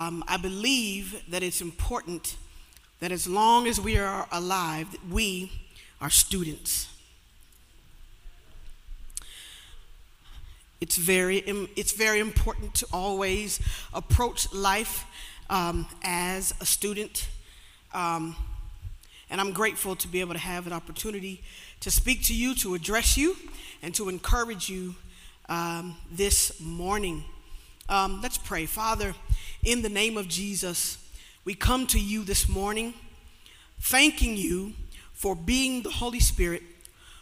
Um, 0.00 0.22
I 0.28 0.36
believe 0.36 1.24
that 1.28 1.42
it's 1.42 1.60
important 1.60 2.36
that 3.00 3.10
as 3.10 3.26
long 3.26 3.66
as 3.66 3.80
we 3.80 3.98
are 3.98 4.28
alive, 4.30 4.86
we 5.10 5.50
are 6.00 6.08
students. 6.08 6.88
It's 10.80 10.96
very, 10.96 11.38
it's 11.74 11.90
very 11.90 12.20
important 12.20 12.76
to 12.76 12.86
always 12.92 13.58
approach 13.92 14.52
life 14.52 15.04
um, 15.50 15.84
as 16.04 16.54
a 16.60 16.64
student. 16.64 17.28
Um, 17.92 18.36
and 19.30 19.40
I'm 19.40 19.50
grateful 19.50 19.96
to 19.96 20.06
be 20.06 20.20
able 20.20 20.34
to 20.34 20.38
have 20.38 20.68
an 20.68 20.72
opportunity 20.72 21.42
to 21.80 21.90
speak 21.90 22.22
to 22.26 22.34
you, 22.36 22.54
to 22.54 22.76
address 22.76 23.16
you, 23.16 23.36
and 23.82 23.92
to 23.96 24.08
encourage 24.08 24.68
you 24.68 24.94
um, 25.48 25.96
this 26.08 26.60
morning. 26.60 27.24
Um, 27.90 28.20
let's 28.22 28.36
pray. 28.36 28.66
Father, 28.66 29.14
in 29.64 29.80
the 29.80 29.88
name 29.88 30.18
of 30.18 30.28
Jesus, 30.28 30.98
we 31.46 31.54
come 31.54 31.86
to 31.86 31.98
you 31.98 32.22
this 32.22 32.46
morning 32.46 32.92
thanking 33.80 34.36
you 34.36 34.74
for 35.14 35.34
being 35.34 35.82
the 35.82 35.90
Holy 35.90 36.20
Spirit 36.20 36.62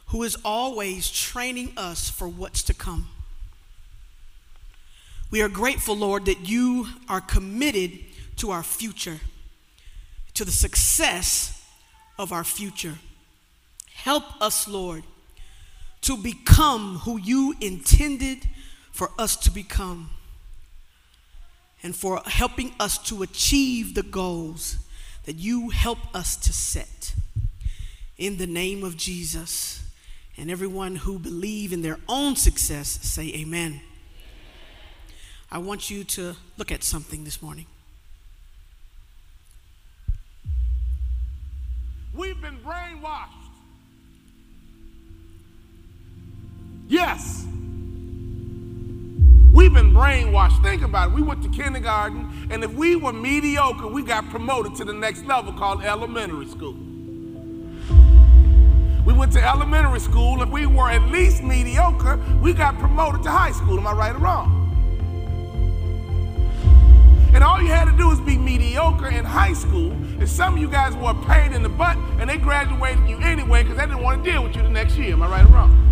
who 0.06 0.24
is 0.24 0.36
always 0.44 1.08
training 1.08 1.72
us 1.76 2.10
for 2.10 2.26
what's 2.26 2.64
to 2.64 2.74
come. 2.74 3.08
We 5.30 5.40
are 5.40 5.48
grateful, 5.48 5.96
Lord, 5.96 6.24
that 6.24 6.48
you 6.48 6.88
are 7.08 7.20
committed 7.20 8.00
to 8.36 8.50
our 8.50 8.64
future, 8.64 9.20
to 10.34 10.44
the 10.44 10.50
success 10.50 11.64
of 12.18 12.32
our 12.32 12.44
future. 12.44 12.94
Help 13.94 14.24
us, 14.42 14.66
Lord, 14.66 15.04
to 16.02 16.16
become 16.16 16.98
who 16.98 17.18
you 17.18 17.54
intended 17.60 18.48
for 18.90 19.12
us 19.16 19.36
to 19.36 19.52
become 19.52 20.10
and 21.82 21.94
for 21.94 22.20
helping 22.26 22.74
us 22.80 22.98
to 23.08 23.22
achieve 23.22 23.94
the 23.94 24.02
goals 24.02 24.76
that 25.24 25.36
you 25.36 25.70
help 25.70 25.98
us 26.14 26.36
to 26.36 26.52
set. 26.52 27.14
In 28.18 28.38
the 28.38 28.46
name 28.46 28.82
of 28.82 28.96
Jesus. 28.96 29.82
And 30.38 30.50
everyone 30.50 30.96
who 30.96 31.18
believe 31.18 31.72
in 31.72 31.82
their 31.82 31.98
own 32.08 32.36
success 32.36 32.88
say 33.02 33.28
amen. 33.34 33.80
I 35.50 35.58
want 35.58 35.90
you 35.90 36.04
to 36.04 36.36
look 36.56 36.72
at 36.72 36.82
something 36.82 37.24
this 37.24 37.40
morning. 37.40 37.66
We've 42.14 42.40
been 42.40 42.58
brainwashed. 42.58 43.28
Yes. 46.88 47.46
We've 49.66 49.74
been 49.74 49.92
brainwashed. 49.92 50.62
Think 50.62 50.82
about 50.82 51.08
it. 51.08 51.14
We 51.14 51.22
went 51.22 51.42
to 51.42 51.48
kindergarten, 51.48 52.30
and 52.50 52.62
if 52.62 52.72
we 52.74 52.94
were 52.94 53.12
mediocre, 53.12 53.88
we 53.88 54.04
got 54.04 54.30
promoted 54.30 54.76
to 54.76 54.84
the 54.84 54.92
next 54.92 55.24
level 55.24 55.52
called 55.52 55.82
elementary 55.82 56.46
school. 56.46 56.76
We 59.04 59.12
went 59.12 59.32
to 59.32 59.44
elementary 59.44 59.98
school. 59.98 60.40
If 60.40 60.50
we 60.50 60.66
were 60.66 60.88
at 60.88 61.10
least 61.10 61.42
mediocre, 61.42 62.20
we 62.40 62.52
got 62.52 62.78
promoted 62.78 63.24
to 63.24 63.30
high 63.32 63.50
school. 63.50 63.76
Am 63.76 63.88
I 63.88 63.92
right 63.92 64.14
or 64.14 64.18
wrong? 64.18 64.52
And 67.34 67.42
all 67.42 67.60
you 67.60 67.66
had 67.66 67.86
to 67.86 67.96
do 67.96 68.06
was 68.06 68.20
be 68.20 68.38
mediocre 68.38 69.08
in 69.08 69.24
high 69.24 69.54
school. 69.54 69.90
And 69.90 70.28
some 70.28 70.54
of 70.54 70.60
you 70.60 70.68
guys 70.68 70.94
were 70.94 71.10
a 71.10 71.24
pain 71.26 71.52
in 71.52 71.64
the 71.64 71.68
butt, 71.68 71.96
and 72.20 72.30
they 72.30 72.36
graduated 72.36 73.08
you 73.08 73.18
anyway 73.18 73.64
because 73.64 73.78
they 73.78 73.86
didn't 73.86 74.04
want 74.04 74.22
to 74.22 74.30
deal 74.30 74.44
with 74.44 74.54
you 74.54 74.62
the 74.62 74.70
next 74.70 74.96
year. 74.96 75.14
Am 75.14 75.24
I 75.24 75.28
right 75.28 75.44
or 75.44 75.48
wrong? 75.48 75.85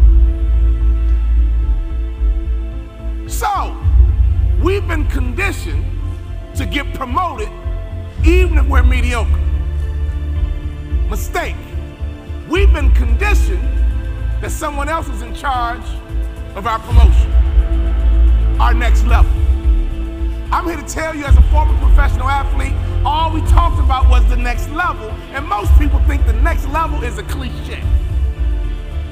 So, 3.34 3.76
we've 4.62 4.86
been 4.86 5.08
conditioned 5.08 5.84
to 6.54 6.64
get 6.64 6.94
promoted 6.94 7.48
even 8.24 8.58
if 8.58 8.66
we're 8.68 8.84
mediocre. 8.84 9.40
Mistake. 11.10 11.56
We've 12.48 12.72
been 12.72 12.92
conditioned 12.92 13.68
that 14.40 14.52
someone 14.52 14.88
else 14.88 15.08
is 15.08 15.22
in 15.22 15.34
charge 15.34 15.82
of 16.54 16.68
our 16.68 16.78
promotion, 16.78 17.32
our 18.60 18.72
next 18.72 19.04
level. 19.04 19.32
I'm 20.52 20.66
here 20.66 20.76
to 20.76 20.86
tell 20.86 21.12
you, 21.12 21.24
as 21.24 21.36
a 21.36 21.42
former 21.50 21.76
professional 21.80 22.28
athlete, 22.28 22.72
all 23.04 23.32
we 23.32 23.40
talked 23.48 23.80
about 23.80 24.08
was 24.08 24.24
the 24.28 24.36
next 24.36 24.70
level, 24.70 25.10
and 25.32 25.44
most 25.48 25.76
people 25.76 25.98
think 26.06 26.24
the 26.24 26.34
next 26.34 26.68
level 26.68 27.02
is 27.02 27.18
a 27.18 27.24
cliche. 27.24 27.82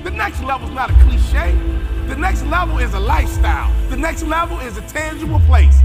The 0.04 0.10
next 0.10 0.42
level 0.42 0.68
is 0.68 0.74
not 0.74 0.90
a 0.90 0.94
cliche. 0.94 1.56
The 2.08 2.16
next 2.16 2.44
level 2.46 2.78
is 2.78 2.92
a 2.94 3.00
lifestyle. 3.00 3.72
The 3.88 3.96
next 3.96 4.22
level 4.24 4.58
is 4.60 4.76
a 4.76 4.82
tangible 4.82 5.40
place. 5.40 5.78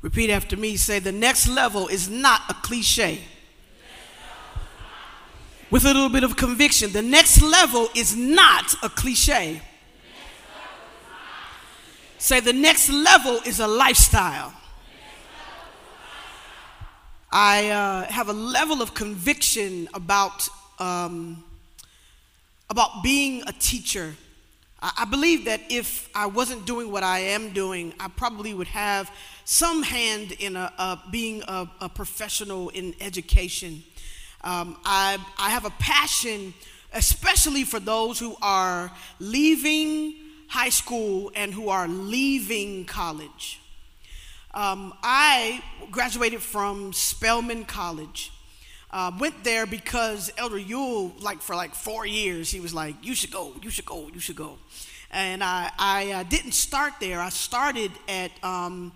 Repeat 0.00 0.30
after 0.30 0.56
me. 0.56 0.76
Say, 0.76 0.98
the 0.98 1.12
next 1.12 1.48
level 1.48 1.88
is 1.88 2.08
not 2.08 2.40
a 2.48 2.54
cliche. 2.54 3.20
With 5.70 5.84
a 5.84 5.88
little 5.88 6.08
bit 6.10 6.24
of 6.24 6.36
conviction, 6.36 6.92
the 6.92 7.02
next 7.02 7.40
level 7.40 7.88
is 7.94 8.14
not 8.14 8.74
a 8.82 8.88
cliche. 8.88 9.62
Say 12.18 12.40
the 12.40 12.52
next 12.52 12.88
level 12.90 13.40
is 13.46 13.58
a 13.58 13.66
lifestyle. 13.66 14.52
I 17.32 17.70
uh, 17.70 18.04
have 18.04 18.28
a 18.28 18.32
level 18.32 18.82
of 18.82 18.92
conviction 18.92 19.88
about, 19.94 20.48
um, 20.82 21.44
about 22.68 23.02
being 23.02 23.42
a 23.46 23.52
teacher. 23.52 24.14
I, 24.80 24.92
I 24.98 25.04
believe 25.04 25.44
that 25.44 25.60
if 25.70 26.08
I 26.14 26.26
wasn't 26.26 26.66
doing 26.66 26.90
what 26.90 27.04
I 27.04 27.20
am 27.20 27.52
doing, 27.52 27.94
I 28.00 28.08
probably 28.08 28.52
would 28.52 28.66
have 28.66 29.10
some 29.44 29.82
hand 29.84 30.32
in 30.32 30.56
a, 30.56 30.72
a 30.78 31.00
being 31.10 31.42
a, 31.46 31.70
a, 31.80 31.88
professional 31.88 32.70
in 32.70 32.94
education. 33.00 33.84
Um, 34.42 34.76
I, 34.84 35.18
I 35.38 35.50
have 35.50 35.64
a 35.64 35.70
passion, 35.78 36.52
especially 36.92 37.62
for 37.64 37.78
those 37.78 38.18
who 38.18 38.36
are 38.42 38.90
leaving 39.20 40.14
high 40.48 40.70
school 40.70 41.30
and 41.36 41.54
who 41.54 41.68
are 41.68 41.86
leaving 41.86 42.86
college. 42.86 43.60
Um, 44.52 44.92
I 45.02 45.62
graduated 45.90 46.42
from 46.42 46.92
Spelman 46.92 47.64
College. 47.66 48.32
Uh, 48.92 49.10
went 49.18 49.42
there 49.42 49.64
because 49.64 50.30
Elder 50.36 50.58
Yule, 50.58 51.12
like 51.20 51.40
for 51.40 51.56
like 51.56 51.74
four 51.74 52.04
years, 52.04 52.50
he 52.50 52.60
was 52.60 52.74
like, 52.74 52.94
"You 53.02 53.14
should 53.14 53.30
go, 53.30 53.54
you 53.62 53.70
should 53.70 53.86
go, 53.86 54.10
you 54.12 54.20
should 54.20 54.36
go," 54.36 54.58
and 55.10 55.42
I, 55.42 55.70
I 55.78 56.12
uh, 56.12 56.22
didn't 56.24 56.52
start 56.52 56.94
there. 57.00 57.20
I 57.20 57.30
started 57.30 57.90
at 58.06 58.32
um, 58.44 58.92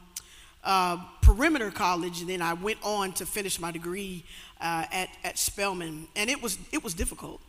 uh, 0.63 0.99
Perimeter 1.23 1.71
College, 1.71 2.21
and 2.21 2.29
then 2.29 2.43
I 2.43 2.53
went 2.53 2.79
on 2.83 3.13
to 3.15 3.25
finish 3.25 3.59
my 3.59 3.71
degree 3.71 4.23
uh, 4.61 4.85
at 4.93 5.09
at 5.25 5.39
Spelman, 5.39 6.09
and 6.15 6.29
it 6.29 6.43
was 6.43 6.59
it 6.73 6.85
was 6.85 6.93
difficult. 6.93 7.41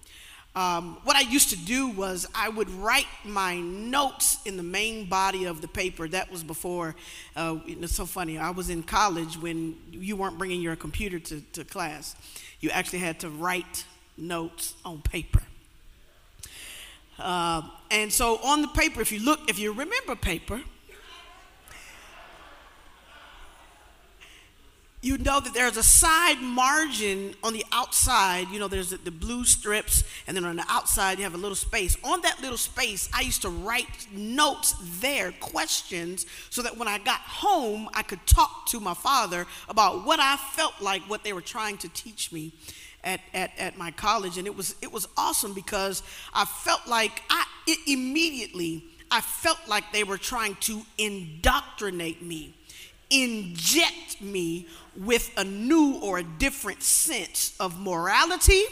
Um, 0.55 0.97
what 1.03 1.15
I 1.15 1.21
used 1.21 1.49
to 1.51 1.55
do 1.55 1.87
was 1.89 2.27
I 2.33 2.49
would 2.49 2.69
write 2.69 3.05
my 3.23 3.59
notes 3.59 4.39
in 4.45 4.57
the 4.57 4.63
main 4.63 5.05
body 5.05 5.45
of 5.45 5.61
the 5.61 5.67
paper. 5.67 6.07
That 6.07 6.31
was 6.31 6.43
before, 6.43 6.95
uh, 7.35 7.57
it's 7.67 7.95
so 7.95 8.07
funny. 8.07 8.39
I 8.39 8.49
was 8.49 8.69
in 8.69 8.81
college 8.81 9.37
when 9.37 9.77
you 9.91 10.15
weren't 10.15 10.37
bringing 10.39 10.61
your 10.61 10.75
computer 10.75 11.19
to, 11.19 11.41
to 11.53 11.63
class. 11.63 12.15
You 12.59 12.71
actually 12.71 12.99
had 12.99 13.19
to 13.19 13.29
write 13.29 13.85
notes 14.17 14.73
on 14.83 15.01
paper. 15.01 15.43
Uh, 17.19 17.61
and 17.91 18.11
so 18.11 18.37
on 18.43 18.61
the 18.61 18.67
paper, 18.69 19.01
if 19.01 19.11
you 19.11 19.19
look, 19.19 19.49
if 19.49 19.59
you 19.59 19.73
remember 19.73 20.15
paper, 20.15 20.61
you 25.07 25.17
know 25.19 25.39
that 25.39 25.53
there's 25.53 25.77
a 25.77 25.83
side 25.83 26.41
margin 26.41 27.33
on 27.41 27.53
the 27.53 27.63
outside. 27.71 28.49
You 28.49 28.59
know, 28.59 28.67
there's 28.67 28.89
the, 28.89 29.09
blue 29.09 29.45
strips, 29.45 30.03
and 30.27 30.35
then 30.35 30.43
on 30.43 30.57
the 30.57 30.65
outside, 30.67 31.17
you 31.17 31.23
have 31.23 31.33
a 31.33 31.37
little 31.37 31.55
space. 31.55 31.95
On 32.03 32.19
that 32.21 32.41
little 32.41 32.57
space, 32.57 33.09
I 33.13 33.21
used 33.21 33.41
to 33.43 33.49
write 33.49 33.87
notes 34.11 34.75
there, 34.99 35.31
questions, 35.39 36.25
so 36.49 36.61
that 36.61 36.77
when 36.77 36.89
I 36.89 36.97
got 36.97 37.21
home, 37.21 37.87
I 37.93 38.03
could 38.03 38.19
talk 38.25 38.65
to 38.67 38.81
my 38.81 38.93
father 38.93 39.47
about 39.69 40.05
what 40.05 40.19
I 40.19 40.35
felt 40.35 40.73
like, 40.81 41.01
what 41.03 41.23
they 41.23 41.31
were 41.31 41.41
trying 41.41 41.77
to 41.77 41.89
teach 41.89 42.31
me. 42.33 42.53
At, 43.03 43.21
at, 43.33 43.51
at 43.57 43.77
my 43.77 43.91
college, 43.91 44.37
and 44.37 44.47
it 44.47 44.57
was 44.57 44.75
it 44.81 44.91
was 44.91 45.07
awesome 45.15 45.53
because 45.53 46.03
I 46.33 46.43
felt 46.43 46.87
like 46.87 47.21
I 47.29 47.45
immediately 47.85 48.83
I 49.09 49.21
felt 49.21 49.59
like 49.65 49.93
they 49.93 50.03
were 50.03 50.17
trying 50.17 50.55
to 50.61 50.81
indoctrinate 50.97 52.21
me 52.21 52.57
inject 53.09 54.21
me 54.21 54.67
with 54.95 55.31
a 55.37 55.43
new 55.43 55.99
or 56.01 56.19
a 56.19 56.23
different 56.23 56.81
sense 56.81 57.55
of 57.59 57.79
morality, 57.79 58.63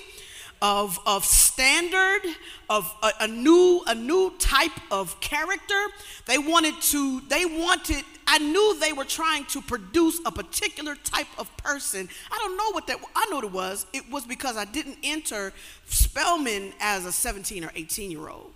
of, 0.61 0.99
of 1.05 1.25
standard, 1.25 2.21
of 2.69 2.91
a, 3.03 3.11
a, 3.21 3.27
new, 3.27 3.83
a 3.87 3.93
new 3.93 4.33
type 4.39 4.71
of 4.89 5.19
character. 5.21 5.81
They 6.25 6.37
wanted 6.37 6.81
to, 6.81 7.21
they 7.29 7.45
wanted, 7.45 8.03
I 8.25 8.39
knew 8.39 8.79
they 8.79 8.93
were 8.93 9.05
trying 9.05 9.45
to 9.47 9.61
produce 9.61 10.19
a 10.25 10.31
particular 10.31 10.95
type 10.95 11.27
of 11.37 11.55
person. 11.57 12.09
I 12.31 12.37
don't 12.39 12.57
know 12.57 12.71
what 12.71 12.87
that, 12.87 12.97
I 13.15 13.25
know 13.29 13.37
what 13.37 13.45
it 13.45 13.51
was. 13.51 13.85
It 13.93 14.09
was 14.09 14.25
because 14.25 14.57
I 14.57 14.65
didn't 14.65 14.97
enter 15.03 15.53
Spelman 15.87 16.73
as 16.79 17.05
a 17.05 17.11
17 17.11 17.63
or 17.63 17.71
18 17.75 18.09
year 18.09 18.29
old. 18.29 18.51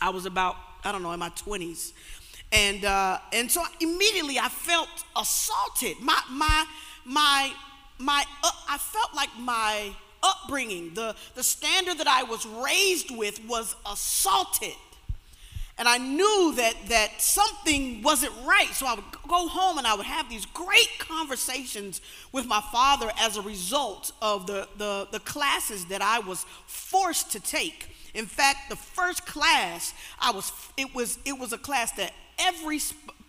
I 0.00 0.10
was 0.10 0.26
about, 0.26 0.56
I 0.84 0.92
don't 0.92 1.02
know, 1.02 1.12
in 1.12 1.20
my 1.20 1.30
20s. 1.30 1.92
And, 2.52 2.84
uh, 2.84 3.18
and 3.32 3.50
so 3.50 3.62
immediately 3.80 4.38
I 4.38 4.48
felt 4.48 4.88
assaulted. 5.16 6.00
My, 6.00 6.20
my, 6.30 6.64
my, 7.04 7.52
my, 7.98 8.24
uh, 8.42 8.50
I 8.68 8.78
felt 8.78 9.14
like 9.14 9.30
my 9.38 9.90
upbringing, 10.22 10.94
the, 10.94 11.14
the 11.34 11.42
standard 11.42 11.98
that 11.98 12.08
I 12.08 12.22
was 12.22 12.46
raised 12.46 13.16
with 13.16 13.44
was 13.46 13.76
assaulted. 13.90 14.74
And 15.76 15.86
I 15.86 15.98
knew 15.98 16.54
that, 16.56 16.74
that 16.88 17.22
something 17.22 18.02
wasn't 18.02 18.32
right. 18.44 18.68
So 18.72 18.86
I 18.86 18.94
would 18.94 19.04
go 19.28 19.46
home 19.46 19.78
and 19.78 19.86
I 19.86 19.94
would 19.94 20.06
have 20.06 20.28
these 20.28 20.44
great 20.46 20.90
conversations 20.98 22.00
with 22.32 22.46
my 22.46 22.60
father 22.72 23.12
as 23.20 23.36
a 23.36 23.42
result 23.42 24.10
of 24.20 24.48
the, 24.48 24.66
the, 24.76 25.06
the 25.12 25.20
classes 25.20 25.84
that 25.86 26.02
I 26.02 26.18
was 26.18 26.44
forced 26.66 27.30
to 27.32 27.40
take. 27.40 27.94
In 28.12 28.26
fact, 28.26 28.70
the 28.70 28.76
first 28.76 29.24
class 29.26 29.94
I 30.20 30.32
was 30.32 30.50
it 30.76 30.92
was 30.94 31.18
it 31.24 31.38
was 31.38 31.52
a 31.52 31.58
class 31.58 31.92
that 31.92 32.12
every 32.38 32.80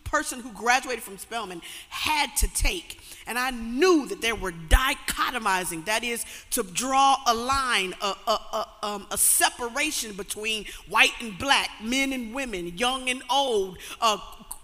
person 0.03 0.39
who 0.39 0.51
graduated 0.51 1.03
from 1.03 1.17
Spelman 1.17 1.61
had 1.89 2.35
to 2.38 2.47
take. 2.53 3.00
And 3.27 3.38
I 3.38 3.51
knew 3.51 4.07
that 4.07 4.21
they 4.21 4.33
were 4.33 4.51
dichotomizing, 4.51 5.85
that 5.85 6.03
is, 6.03 6.25
to 6.51 6.63
draw 6.63 7.17
a 7.27 7.33
line, 7.33 7.94
a, 8.01 8.15
a, 8.27 8.31
a, 8.31 8.67
um, 8.81 9.07
a 9.11 9.17
separation 9.17 10.13
between 10.13 10.65
white 10.88 11.13
and 11.21 11.38
black, 11.38 11.69
men 11.81 12.11
and 12.11 12.33
women, 12.33 12.75
young 12.77 13.07
and 13.07 13.21
old, 13.29 13.77
uh, 14.01 14.17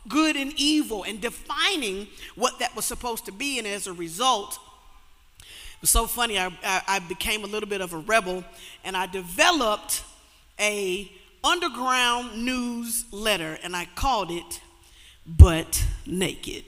good 0.07 0.35
and 0.35 0.51
evil, 0.57 1.03
and 1.03 1.21
defining 1.21 2.07
what 2.33 2.57
that 2.57 2.75
was 2.75 2.85
supposed 2.85 3.25
to 3.25 3.31
be. 3.31 3.59
And 3.59 3.67
as 3.67 3.85
a 3.85 3.93
result, 3.93 4.57
it 5.39 5.81
was 5.81 5.91
so 5.91 6.07
funny, 6.07 6.39
I, 6.39 6.47
I, 6.63 6.81
I 6.87 6.99
became 6.99 7.43
a 7.43 7.47
little 7.47 7.69
bit 7.69 7.81
of 7.81 7.93
a 7.93 7.97
rebel, 7.99 8.43
and 8.83 8.97
I 8.97 9.05
developed 9.05 10.03
a 10.59 11.11
underground 11.45 12.43
newsletter, 12.43 13.57
and 13.63 13.75
I 13.75 13.85
called 13.95 14.31
it 14.31 14.61
But 15.25 15.85
Naked. 16.05 16.65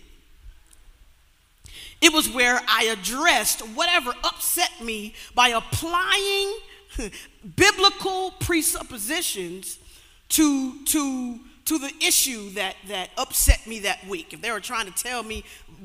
It 1.99 2.13
was 2.13 2.29
where 2.29 2.61
I 2.67 2.85
addressed 2.85 3.61
whatever 3.61 4.13
upset 4.23 4.71
me 4.81 5.15
by 5.33 5.49
applying 5.49 6.53
biblical 7.55 8.31
presuppositions 8.39 9.79
to, 10.29 10.85
to, 10.85 11.39
to 11.67 11.77
the 11.77 11.91
issue 12.01 12.49
that, 12.51 12.77
that 12.87 13.09
upset 13.17 13.67
me 13.67 13.79
that 13.79 14.05
week. 14.07 14.31
If 14.31 14.41
they 14.41 14.51
were 14.51 14.61
trying 14.61 14.85
to 14.85 15.03
tell 15.03 15.21
me 15.21 15.43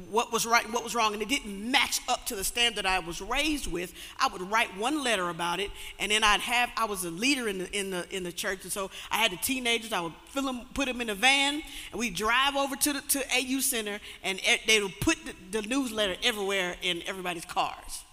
what 0.09 0.33
was 0.33 0.47
right 0.47 0.65
and 0.65 0.73
what 0.73 0.85
was 0.85 0.95
wrong, 0.95 1.13
and 1.13 1.21
it 1.21 1.29
didn't 1.29 1.71
match 1.71 2.01
up 2.09 2.25
to 2.27 2.37
the 2.37 2.45
standard 2.45 2.87
I 2.87 3.01
was 3.01 3.21
raised 3.21 3.67
with, 3.67 3.93
I 4.21 4.29
would 4.29 4.43
write 4.43 4.77
one 4.79 5.03
letter 5.03 5.29
about 5.29 5.59
it, 5.59 5.71
and 5.99 6.13
then 6.13 6.23
I'd 6.23 6.41
have 6.41 6.71
I 6.77 6.85
was 6.85 7.05
a 7.05 7.11
leader 7.11 7.49
in 7.49 7.59
the 7.59 7.79
in 7.79 7.91
the 7.91 8.07
in 8.15 8.23
the 8.23 8.31
church, 8.31 8.61
and 8.63 8.73
so 8.73 8.91
I 9.11 9.17
had 9.17 9.33
the 9.33 9.37
teenagers. 9.39 9.93
I 9.93 10.01
would 10.01 10.15
fill 10.29 10.45
them, 10.45 10.63
put 10.73 10.87
them 10.87 11.01
in 11.01 11.11
a 11.11 11.17
van, 11.17 11.63
and 11.91 11.99
we'd 11.99 12.15
drive 12.15 12.55
over 12.55 12.77
to 12.77 12.93
the 12.93 13.01
to 13.01 13.25
AU 13.35 13.61
Center, 13.61 13.99
and 14.23 14.41
they 14.69 14.81
would 14.81 14.99
put 15.01 15.19
the, 15.25 15.61
the 15.61 15.67
newsletter 15.67 16.15
everywhere 16.23 16.77
in 16.83 17.03
everybody's 17.07 17.45
cars. 17.45 18.05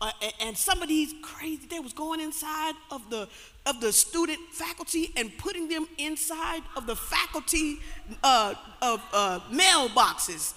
Uh, 0.00 0.12
and, 0.22 0.32
and 0.40 0.56
some 0.56 0.80
of 0.80 0.88
these 0.88 1.12
crazy, 1.22 1.66
they 1.68 1.80
was 1.80 1.92
going 1.92 2.20
inside 2.20 2.74
of 2.92 3.10
the 3.10 3.28
of 3.68 3.80
the 3.80 3.92
student 3.92 4.38
faculty 4.50 5.12
and 5.16 5.36
putting 5.38 5.68
them 5.68 5.86
inside 5.98 6.62
of 6.76 6.86
the 6.86 6.96
faculty 6.96 7.78
uh, 8.24 8.54
of 8.82 9.00
uh, 9.12 9.40
mailboxes 9.52 10.54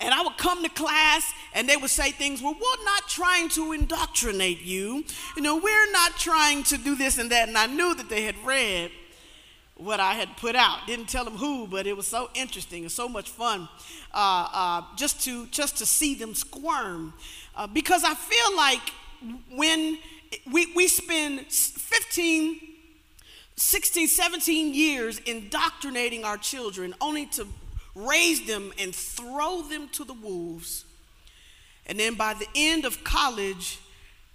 and 0.00 0.14
I 0.14 0.22
would 0.22 0.36
come 0.36 0.62
to 0.62 0.68
class 0.68 1.32
and 1.54 1.68
they 1.68 1.76
would 1.76 1.90
say 1.90 2.12
things, 2.12 2.40
well, 2.40 2.54
we're 2.54 2.84
not 2.84 3.08
trying 3.08 3.48
to 3.50 3.72
indoctrinate 3.72 4.62
you. 4.62 5.04
You 5.36 5.42
know, 5.42 5.56
we're 5.56 5.92
not 5.92 6.16
trying 6.16 6.62
to 6.64 6.78
do 6.78 6.94
this 6.94 7.18
and 7.18 7.30
that. 7.32 7.48
And 7.48 7.58
I 7.58 7.66
knew 7.66 7.94
that 7.94 8.08
they 8.08 8.22
had 8.22 8.36
read 8.44 8.92
what 9.76 9.98
I 9.98 10.14
had 10.14 10.36
put 10.36 10.54
out. 10.54 10.86
Didn't 10.86 11.08
tell 11.08 11.24
them 11.24 11.36
who, 11.36 11.66
but 11.66 11.86
it 11.86 11.96
was 11.96 12.06
so 12.06 12.30
interesting 12.34 12.82
and 12.82 12.92
so 12.92 13.08
much 13.08 13.28
fun 13.30 13.68
uh, 14.14 14.48
uh, 14.52 14.82
just 14.96 15.22
to 15.24 15.46
just 15.46 15.78
to 15.78 15.86
see 15.86 16.14
them 16.14 16.34
squirm, 16.34 17.12
uh, 17.56 17.66
because 17.66 18.02
I 18.04 18.14
feel 18.14 18.56
like 18.56 18.80
when 19.54 19.98
we 20.50 20.66
we 20.74 20.88
spend 20.88 21.46
15, 21.46 22.60
16, 23.56 24.08
17 24.08 24.74
years 24.74 25.18
indoctrinating 25.20 26.24
our 26.24 26.36
children, 26.36 26.94
only 27.00 27.26
to 27.26 27.46
raise 27.94 28.46
them 28.46 28.72
and 28.78 28.94
throw 28.94 29.62
them 29.62 29.88
to 29.88 30.04
the 30.04 30.12
wolves. 30.12 30.84
And 31.86 31.98
then 31.98 32.14
by 32.14 32.34
the 32.34 32.46
end 32.54 32.84
of 32.84 33.02
college, 33.02 33.78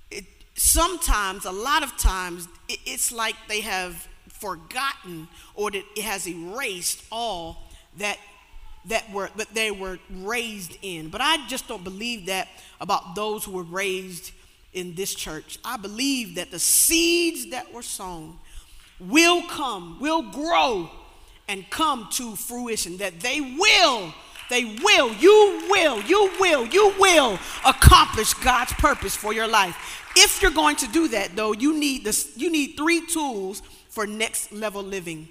it, 0.09 0.25
sometimes, 0.55 1.45
a 1.45 1.51
lot 1.51 1.83
of 1.83 1.95
times, 1.97 2.47
it, 2.67 2.79
it's 2.85 3.11
like 3.11 3.35
they 3.47 3.61
have 3.61 4.07
forgotten 4.27 5.27
or 5.55 5.71
that 5.71 5.83
it 5.95 6.03
has 6.03 6.27
erased 6.27 7.03
all 7.11 7.69
that 7.97 8.17
that 8.85 9.09
were 9.13 9.29
that 9.37 9.53
they 9.53 9.71
were 9.71 9.97
raised 10.09 10.77
in. 10.81 11.09
But 11.09 11.21
I 11.21 11.47
just 11.47 11.67
don't 11.67 11.83
believe 11.83 12.25
that 12.25 12.49
about 12.81 13.15
those 13.15 13.45
who 13.45 13.53
were 13.53 13.63
raised 13.63 14.31
in 14.73 14.95
this 14.95 15.13
church. 15.13 15.59
I 15.63 15.77
believe 15.77 16.35
that 16.35 16.51
the 16.51 16.59
seeds 16.59 17.49
that 17.51 17.73
were 17.73 17.81
sown 17.81 18.37
will 18.99 19.41
come, 19.43 19.99
will 19.99 20.21
grow 20.31 20.89
and 21.47 21.69
come 21.69 22.07
to 22.11 22.35
fruition, 22.35 22.97
that 22.97 23.19
they 23.19 23.41
will, 23.41 24.13
they 24.49 24.65
will, 24.65 25.13
you 25.13 25.67
will, 25.69 26.01
you 26.01 26.31
will, 26.39 26.65
you 26.65 26.93
will 26.99 27.39
accomplish 27.65 28.33
God's 28.35 28.73
purpose 28.73 29.15
for 29.15 29.33
your 29.33 29.47
life. 29.47 30.01
If 30.15 30.41
you're 30.41 30.51
going 30.51 30.75
to 30.77 30.87
do 30.87 31.07
that, 31.09 31.35
though, 31.35 31.53
you 31.53 31.77
need 31.77 32.03
this, 32.03 32.33
you 32.35 32.51
need 32.51 32.75
three 32.77 33.05
tools 33.07 33.61
for 33.89 34.07
next 34.07 34.51
level 34.51 34.83
living. 34.83 35.27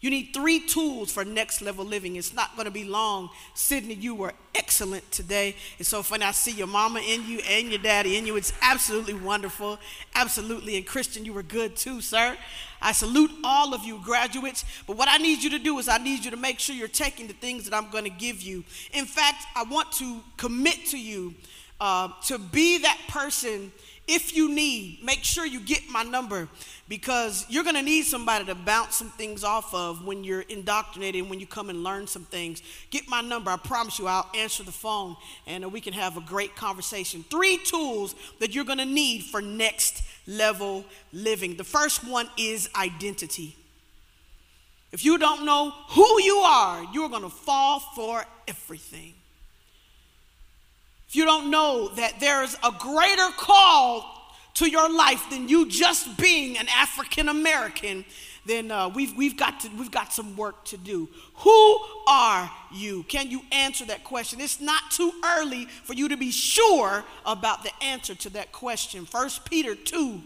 You 0.00 0.08
need 0.08 0.32
three 0.32 0.60
tools 0.60 1.12
for 1.12 1.26
next 1.26 1.60
level 1.60 1.84
living. 1.84 2.16
It's 2.16 2.32
not 2.32 2.54
going 2.56 2.64
to 2.64 2.70
be 2.70 2.84
long. 2.84 3.28
Sydney, 3.52 3.94
you 3.94 4.14
were 4.14 4.32
excellent 4.54 5.10
today. 5.12 5.54
It's 5.78 5.90
so 5.90 6.02
funny. 6.02 6.24
I 6.24 6.30
see 6.30 6.52
your 6.52 6.68
mama 6.68 7.00
in 7.00 7.26
you 7.26 7.40
and 7.46 7.68
your 7.68 7.82
daddy 7.82 8.16
in 8.16 8.26
you. 8.26 8.36
It's 8.36 8.54
absolutely 8.62 9.12
wonderful. 9.12 9.78
Absolutely. 10.14 10.78
And 10.78 10.86
Christian, 10.86 11.26
you 11.26 11.34
were 11.34 11.42
good 11.42 11.76
too, 11.76 12.00
sir. 12.00 12.36
I 12.80 12.92
salute 12.92 13.30
all 13.44 13.74
of 13.74 13.84
you 13.84 14.00
graduates. 14.02 14.64
But 14.86 14.96
what 14.96 15.08
I 15.08 15.18
need 15.18 15.42
you 15.42 15.50
to 15.50 15.58
do 15.58 15.78
is 15.78 15.86
I 15.86 15.98
need 15.98 16.24
you 16.24 16.30
to 16.30 16.36
make 16.38 16.60
sure 16.60 16.74
you're 16.74 16.88
taking 16.88 17.26
the 17.26 17.34
things 17.34 17.68
that 17.68 17.76
I'm 17.76 17.90
going 17.90 18.04
to 18.04 18.10
give 18.10 18.40
you. 18.40 18.64
In 18.94 19.04
fact, 19.04 19.44
I 19.54 19.64
want 19.64 19.92
to 19.92 20.20
commit 20.38 20.86
to 20.86 20.98
you 20.98 21.34
uh, 21.78 22.08
to 22.24 22.38
be 22.38 22.78
that 22.78 22.98
person 23.08 23.70
if 24.06 24.34
you 24.34 24.52
need, 24.52 25.04
make 25.04 25.22
sure 25.22 25.46
you 25.46 25.60
get 25.60 25.88
my 25.88 26.02
number 26.02 26.48
because 26.88 27.46
you're 27.48 27.62
going 27.62 27.76
to 27.76 27.82
need 27.82 28.02
somebody 28.02 28.44
to 28.46 28.56
bounce 28.56 28.96
some 28.96 29.10
things 29.10 29.44
off 29.44 29.72
of 29.72 30.04
when 30.04 30.24
you're 30.24 30.40
indoctrinated 30.40 31.20
and 31.20 31.30
when 31.30 31.38
you 31.38 31.46
come 31.46 31.70
and 31.70 31.84
learn 31.84 32.08
some 32.08 32.24
things. 32.24 32.60
Get 32.90 33.06
my 33.08 33.20
number. 33.20 33.50
I 33.50 33.56
promise 33.56 33.98
you, 34.00 34.08
I'll 34.08 34.28
answer 34.34 34.64
the 34.64 34.72
phone 34.72 35.16
and 35.46 35.64
uh, 35.64 35.68
we 35.68 35.80
can 35.80 35.92
have 35.92 36.16
a 36.16 36.20
great 36.20 36.56
conversation. 36.56 37.24
Three 37.30 37.58
tools 37.58 38.16
that 38.40 38.54
you're 38.54 38.64
going 38.64 38.78
to 38.78 38.84
need 38.84 39.22
for 39.22 39.40
next 39.40 40.02
level 40.26 40.84
living. 41.12 41.56
The 41.56 41.64
first 41.64 42.04
one 42.04 42.28
is 42.36 42.68
identity. 42.74 43.56
If 44.92 45.04
you 45.04 45.18
don't 45.18 45.44
know 45.44 45.70
who 45.90 46.20
you 46.22 46.38
are, 46.38 46.84
you're 46.92 47.08
going 47.08 47.22
to 47.22 47.28
fall 47.28 47.78
for 47.78 48.24
everything. 48.48 49.14
If 51.10 51.16
you 51.16 51.24
don't 51.24 51.50
know 51.50 51.88
that 51.96 52.20
there's 52.20 52.54
a 52.62 52.70
greater 52.70 53.30
call 53.36 54.32
to 54.54 54.70
your 54.70 54.88
life 54.88 55.28
than 55.28 55.48
you 55.48 55.68
just 55.68 56.16
being 56.16 56.56
an 56.56 56.68
African 56.68 57.28
American, 57.28 58.04
then 58.46 58.70
uh, 58.70 58.88
we've, 58.90 59.16
we've, 59.16 59.36
got 59.36 59.58
to, 59.58 59.70
we've 59.70 59.90
got 59.90 60.12
some 60.12 60.36
work 60.36 60.64
to 60.66 60.76
do. 60.76 61.08
Who 61.34 61.78
are 62.06 62.48
you? 62.72 63.02
Can 63.08 63.28
you 63.28 63.42
answer 63.50 63.84
that 63.86 64.04
question? 64.04 64.40
It's 64.40 64.60
not 64.60 64.92
too 64.92 65.12
early 65.24 65.64
for 65.64 65.94
you 65.94 66.08
to 66.10 66.16
be 66.16 66.30
sure 66.30 67.02
about 67.26 67.64
the 67.64 67.72
answer 67.82 68.14
to 68.14 68.30
that 68.30 68.52
question. 68.52 69.04
1 69.10 69.30
Peter 69.46 69.74
2 69.74 70.22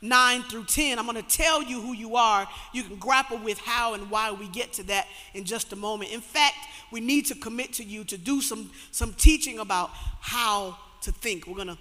9 0.00 0.42
through 0.44 0.64
10. 0.64 0.98
I'm 0.98 1.06
going 1.06 1.22
to 1.22 1.36
tell 1.36 1.62
you 1.62 1.80
who 1.80 1.92
you 1.92 2.16
are. 2.16 2.46
You 2.72 2.82
can 2.82 2.96
grapple 2.96 3.38
with 3.38 3.58
how 3.58 3.94
and 3.94 4.10
why 4.10 4.32
we 4.32 4.48
get 4.48 4.72
to 4.74 4.82
that 4.84 5.06
in 5.34 5.44
just 5.44 5.72
a 5.72 5.76
moment. 5.76 6.12
In 6.12 6.20
fact, 6.20 6.56
we 6.92 7.00
need 7.00 7.26
to 7.26 7.34
commit 7.34 7.72
to 7.74 7.84
you 7.84 8.04
to 8.04 8.16
do 8.16 8.40
some, 8.40 8.70
some 8.92 9.12
teaching 9.14 9.58
about 9.58 9.90
how 10.20 10.78
to 11.02 11.12
think. 11.12 11.46
We're 11.46 11.56
going 11.56 11.68
to 11.68 11.78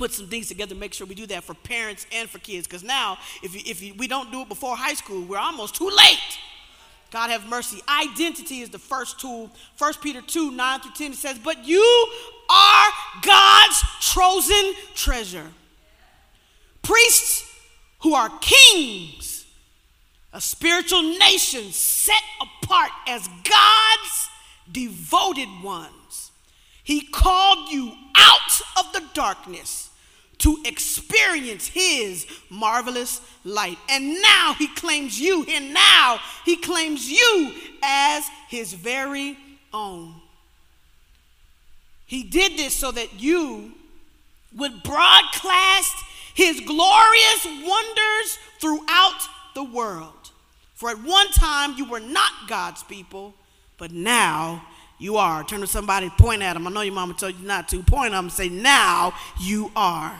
put 0.00 0.12
some 0.12 0.28
things 0.28 0.48
together 0.48 0.74
make 0.74 0.94
sure 0.94 1.06
we 1.06 1.14
do 1.14 1.26
that 1.26 1.44
for 1.44 1.52
parents 1.52 2.06
and 2.10 2.26
for 2.26 2.38
kids 2.38 2.66
because 2.66 2.82
now 2.82 3.18
if, 3.42 3.54
you, 3.54 3.60
if 3.66 3.82
you, 3.82 3.92
we 3.98 4.08
don't 4.08 4.32
do 4.32 4.40
it 4.40 4.48
before 4.48 4.74
high 4.74 4.94
school 4.94 5.22
we're 5.26 5.36
almost 5.36 5.74
too 5.74 5.90
late 5.94 6.38
god 7.10 7.28
have 7.28 7.46
mercy 7.46 7.82
identity 7.86 8.60
is 8.62 8.70
the 8.70 8.78
first 8.78 9.20
tool 9.20 9.50
1 9.76 9.92
peter 10.00 10.22
2 10.22 10.52
9 10.52 10.80
through 10.80 10.92
10 10.92 11.12
it 11.12 11.16
says 11.16 11.38
but 11.38 11.66
you 11.66 12.08
are 12.48 12.90
god's 13.20 13.84
chosen 14.00 14.72
treasure 14.94 15.44
priests 16.82 17.44
who 18.00 18.14
are 18.14 18.30
kings, 18.40 19.46
a 20.32 20.40
spiritual 20.40 21.02
nation 21.18 21.72
set 21.72 22.22
apart 22.40 22.90
as 23.06 23.28
God's 23.28 24.28
devoted 24.70 25.48
ones. 25.62 26.30
He 26.82 27.02
called 27.02 27.70
you 27.70 27.92
out 28.16 28.60
of 28.78 28.92
the 28.92 29.02
darkness 29.14 29.90
to 30.38 30.56
experience 30.64 31.66
his 31.66 32.26
marvelous 32.48 33.20
light. 33.44 33.78
And 33.88 34.20
now 34.22 34.54
he 34.54 34.68
claims 34.68 35.20
you, 35.20 35.44
and 35.48 35.74
now 35.74 36.18
he 36.44 36.56
claims 36.56 37.10
you 37.10 37.52
as 37.82 38.24
his 38.48 38.72
very 38.72 39.36
own. 39.72 40.14
He 42.06 42.22
did 42.22 42.56
this 42.56 42.74
so 42.74 42.90
that 42.90 43.20
you 43.20 43.72
would 44.56 44.82
broadcast 44.82 45.94
his 46.34 46.60
glorious 46.60 47.44
wonders 47.44 48.38
throughout 48.60 49.20
the 49.54 49.64
world. 49.64 50.30
For 50.74 50.90
at 50.90 51.02
one 51.02 51.28
time 51.28 51.74
you 51.76 51.84
were 51.84 52.00
not 52.00 52.32
God's 52.48 52.82
people, 52.82 53.34
but 53.78 53.92
now 53.92 54.64
you 54.98 55.16
are. 55.16 55.42
Turn 55.44 55.60
to 55.60 55.66
somebody, 55.66 56.10
point 56.10 56.42
at 56.42 56.54
them. 56.54 56.66
I 56.66 56.70
know 56.70 56.82
your 56.82 56.94
mama 56.94 57.14
told 57.14 57.38
you 57.38 57.46
not 57.46 57.68
to. 57.70 57.82
Point 57.82 58.12
at 58.12 58.16
them 58.16 58.26
and 58.26 58.32
say, 58.32 58.48
Now 58.48 59.14
you 59.40 59.72
are. 59.74 60.14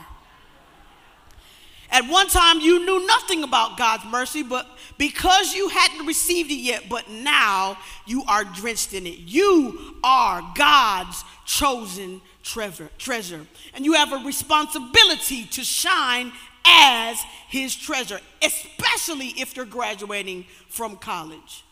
At 1.93 2.09
one 2.09 2.29
time, 2.29 2.61
you 2.61 2.85
knew 2.85 3.05
nothing 3.07 3.43
about 3.43 3.76
God's 3.76 4.05
mercy, 4.05 4.43
but 4.45 4.67
because 4.97 5.55
you 5.55 5.69
hadn't 5.69 6.07
received 6.07 6.50
it 6.50 6.61
yet, 6.61 6.85
but 6.88 7.11
now 7.11 7.76
you 8.07 8.23
are 8.29 8.45
drenched 8.45 8.95
in 8.95 9.07
it. 9.07 9.19
You 9.19 9.97
are 10.05 10.52
God's 10.55 11.25
chosen 11.47 12.21
treasure, 12.42 12.90
treasure. 12.99 13.47
And 13.75 13.85
you 13.85 13.94
have 13.94 14.12
a 14.12 14.25
responsibility 14.25 15.44
to 15.47 15.62
shine 15.62 16.32
as 16.64 17.18
his 17.49 17.75
treasure, 17.75 18.20
especially 18.42 19.28
if 19.38 19.56
you're 19.56 19.66
graduating 19.66 20.47
from 20.68 20.97
college. 20.97 21.64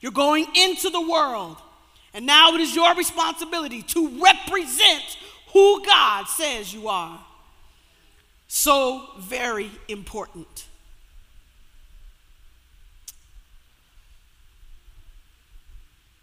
You're 0.00 0.12
going 0.12 0.46
into 0.54 0.90
the 0.90 1.00
world, 1.00 1.56
and 2.14 2.26
now 2.26 2.54
it 2.54 2.60
is 2.60 2.74
your 2.74 2.94
responsibility 2.94 3.82
to 3.82 4.22
represent 4.22 5.18
who 5.52 5.84
God 5.84 6.26
says 6.28 6.72
you 6.72 6.88
are. 6.88 7.24
So 8.48 9.08
very 9.18 9.70
important. 9.88 10.66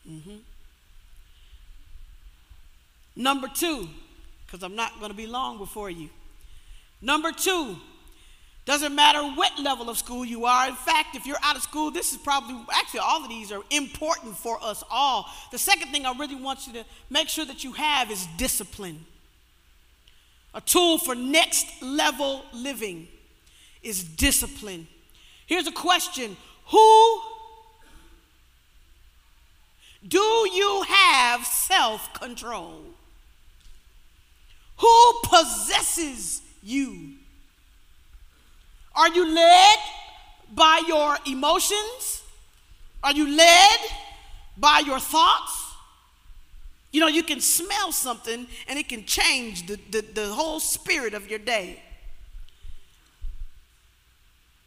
Mm-hmm. 0.10 0.38
Number 3.16 3.48
two, 3.48 3.88
because 4.46 4.64
I'm 4.64 4.76
not 4.76 5.00
going 5.00 5.12
to 5.12 5.18
be 5.18 5.28
long 5.28 5.58
before 5.58 5.90
you. 5.90 6.10
Number 7.02 7.32
two, 7.32 7.76
doesn't 8.66 8.96
matter 8.96 9.22
what 9.22 9.60
level 9.60 9.90
of 9.90 9.98
school 9.98 10.24
you 10.24 10.46
are. 10.46 10.70
In 10.70 10.76
fact, 10.76 11.16
if 11.16 11.26
you're 11.26 11.38
out 11.44 11.58
of 11.58 11.64
school, 11.64 11.92
this 11.92 12.14
is 12.14 12.18
probably, 12.18 12.56
actually, 12.74 13.02
all 13.02 13.22
of 13.22 13.30
these 13.30 13.52
are 13.52 13.62
important 13.72 14.38
for 14.38 14.58
us 14.64 14.84
all. 14.90 15.30
The 15.52 15.58
second 15.58 15.92
thing 15.92 16.06
I 16.06 16.14
really 16.18 16.36
want 16.36 16.66
you 16.66 16.74
to 16.74 16.86
make 17.10 17.28
sure 17.28 17.44
that 17.46 17.64
you 17.64 17.74
have 17.74 18.10
is 18.10 18.26
discipline. 18.38 19.06
A 20.54 20.62
tool 20.62 20.98
for 20.98 21.14
next 21.14 21.82
level 21.82 22.46
living 22.54 23.08
is 23.82 24.04
discipline. 24.04 24.88
Here's 25.46 25.68
a 25.68 25.72
question 25.72 26.38
Who 26.68 27.22
do 30.08 30.20
you 30.20 30.84
have 30.88 31.46
self 31.46 32.14
control? 32.14 32.82
Who 34.78 35.14
possesses 35.24 36.42
you? 36.62 37.14
Are 38.96 39.10
you 39.10 39.34
led 39.34 39.78
by 40.54 40.84
your 40.88 41.18
emotions? 41.26 42.24
Are 43.04 43.12
you 43.12 43.36
led 43.36 43.80
by 44.58 44.80
your 44.86 45.00
thoughts? 45.00 45.60
You 46.92 47.00
know, 47.02 47.08
you 47.08 47.24
can 47.24 47.42
smell 47.42 47.92
something 47.92 48.46
and 48.68 48.80
it 48.80 48.88
can 48.88 49.06
change 49.06 49.66
the, 49.66 49.80
the, 49.90 50.02
the 50.02 50.28
whole 50.28 50.60
spirit 50.60 51.16
of 51.16 51.30
your 51.30 51.40
day. 51.40 51.82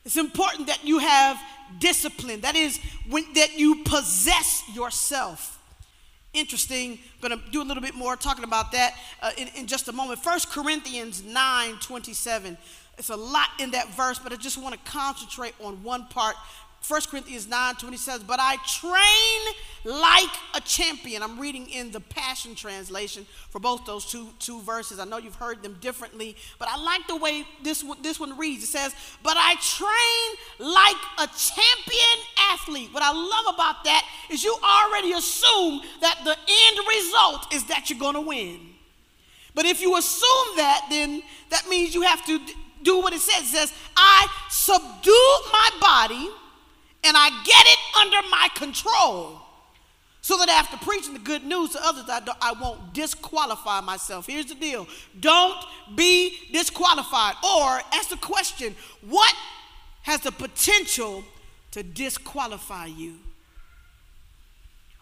It's 0.05 0.17
important 0.17 0.67
that 0.67 0.85
you 0.85 0.99
have 0.99 1.41
discipline. 1.79 2.41
That 2.41 2.57
is, 2.57 2.79
when, 3.09 3.33
that 3.35 3.59
you 3.59 3.83
possess 3.85 4.63
yourself. 4.75 5.56
Interesting. 6.37 6.99
I'm 7.23 7.29
going 7.31 7.41
to 7.41 7.51
do 7.51 7.63
a 7.63 7.65
little 7.65 7.83
bit 7.83 7.95
more 7.95 8.15
talking 8.15 8.45
about 8.45 8.71
that 8.73 8.95
uh, 9.23 9.31
in, 9.39 9.49
in 9.57 9.67
just 9.67 9.89
a 9.89 9.93
moment. 9.93 10.19
First 10.19 10.51
Corinthians 10.51 11.25
9 11.25 11.77
27. 11.81 12.59
It's 12.99 13.09
a 13.09 13.17
lot 13.17 13.49
in 13.59 13.71
that 13.71 13.89
verse, 13.95 14.19
but 14.19 14.35
I 14.35 14.37
just 14.37 14.59
want 14.59 14.75
to 14.75 14.91
concentrate 14.91 15.55
on 15.65 15.83
one 15.83 16.05
part 16.09 16.37
1 16.89 17.01
Corinthians 17.11 17.49
9 17.49 17.75
20 17.77 17.97
says, 17.97 18.23
But 18.23 18.39
I 18.41 18.57
train 18.67 19.93
like 20.01 20.31
a 20.55 20.61
champion. 20.61 21.23
I'm 21.23 21.41
reading 21.41 21.69
in 21.69 21.91
the 21.91 22.01
Passion 22.01 22.55
Translation 22.55 23.27
for 23.51 23.59
both 23.59 23.85
those 23.87 24.07
two, 24.07 24.29
two 24.39 24.61
verses. 24.63 25.01
I 25.01 25.05
know 25.05 25.17
you've 25.17 25.35
heard 25.35 25.63
them 25.63 25.77
differently, 25.81 26.37
but 26.59 26.69
I 26.71 26.81
like 26.81 27.07
the 27.09 27.17
way 27.17 27.45
this 27.63 27.85
this 28.03 28.21
one 28.21 28.39
reads. 28.39 28.63
It 28.63 28.69
says, 28.69 28.95
But 29.23 29.37
I 29.37 29.55
train 29.57 30.73
like 30.75 30.97
a 31.19 31.27
champion 31.37 32.27
athlete. 32.53 32.91
What 32.93 33.03
I 33.03 33.13
love 33.13 33.55
about 33.55 33.83
that 33.85 34.07
is 34.31 34.45
you 34.45 34.57
already 34.63 35.13
assume 35.13 35.81
that 36.03 36.21
the 36.25 36.37
end 36.37 36.79
result 36.89 37.53
is 37.53 37.65
that 37.65 37.91
you're 37.91 37.99
going 37.99 38.15
to 38.15 38.21
win. 38.21 38.61
But 39.55 39.65
if 39.65 39.81
you 39.81 39.97
assume 39.97 40.57
that, 40.57 40.87
then 40.91 41.23
that 41.51 41.69
means 41.69 41.95
you 41.95 42.03
have 42.03 42.25
to 42.27 42.39
do 42.83 43.01
what 43.01 43.13
it 43.13 43.21
says. 43.21 43.43
It 43.43 43.57
says, 43.57 43.73
I 43.97 44.29
subdue 44.51 45.39
my 45.51 45.71
body 45.81 46.31
and 47.07 47.17
I 47.17 47.29
get 47.45 47.67
it 47.67 47.79
under 48.01 48.29
my 48.29 48.49
control 48.55 49.41
so 50.21 50.37
that 50.39 50.49
after 50.49 50.77
preaching 50.79 51.13
the 51.13 51.21
good 51.21 51.45
news 51.45 51.71
to 51.71 51.79
others, 51.81 52.05
I, 52.09 52.21
I 52.43 52.53
won't 52.61 52.93
disqualify 52.93 53.81
myself. 53.81 54.27
Here's 54.27 54.47
the 54.47 54.57
deal 54.57 54.89
don't 55.21 55.57
be 55.95 56.37
disqualified. 56.53 57.35
Or 57.45 57.81
ask 57.93 58.09
the 58.11 58.17
question 58.17 58.75
what 59.03 59.35
has 60.03 60.21
the 60.21 60.33
potential 60.33 61.23
to 61.71 61.85
disqualify 61.85 62.87
you? 62.87 63.19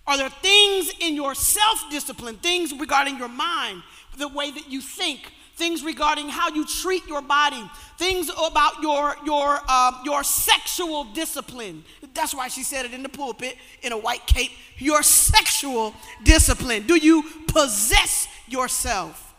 Are 0.07 0.19
there 0.19 0.29
things 0.29 0.93
in 1.01 1.15
your 1.15 1.35
self 1.35 1.91
discipline, 1.91 2.37
things 2.37 2.75
regarding 2.79 3.17
your 3.17 3.29
mind, 3.29 3.83
the 4.19 4.29
way 4.29 4.51
that 4.51 4.71
you 4.71 4.83
think, 4.83 5.33
things 5.57 5.83
regarding 5.83 6.29
how 6.29 6.49
you 6.49 6.67
treat 6.67 7.07
your 7.07 7.23
body, 7.23 7.63
things 7.99 8.29
about 8.29 8.83
your, 8.83 9.17
your, 9.25 9.71
um, 9.71 10.01
your 10.05 10.25
sexual 10.25 11.05
discipline. 11.05 11.85
That's 12.13 12.35
why 12.35 12.49
she 12.49 12.63
said 12.63 12.85
it 12.85 12.93
in 12.93 13.03
the 13.03 13.09
pulpit 13.09 13.57
in 13.83 13.93
a 13.93 13.99
white 13.99 14.27
cape. 14.27 14.53
Your 14.79 15.03
sexual 15.03 15.95
discipline. 16.23 16.87
Do 16.87 16.97
you 16.97 17.25
possess 17.47 18.29
yourself? 18.49 19.35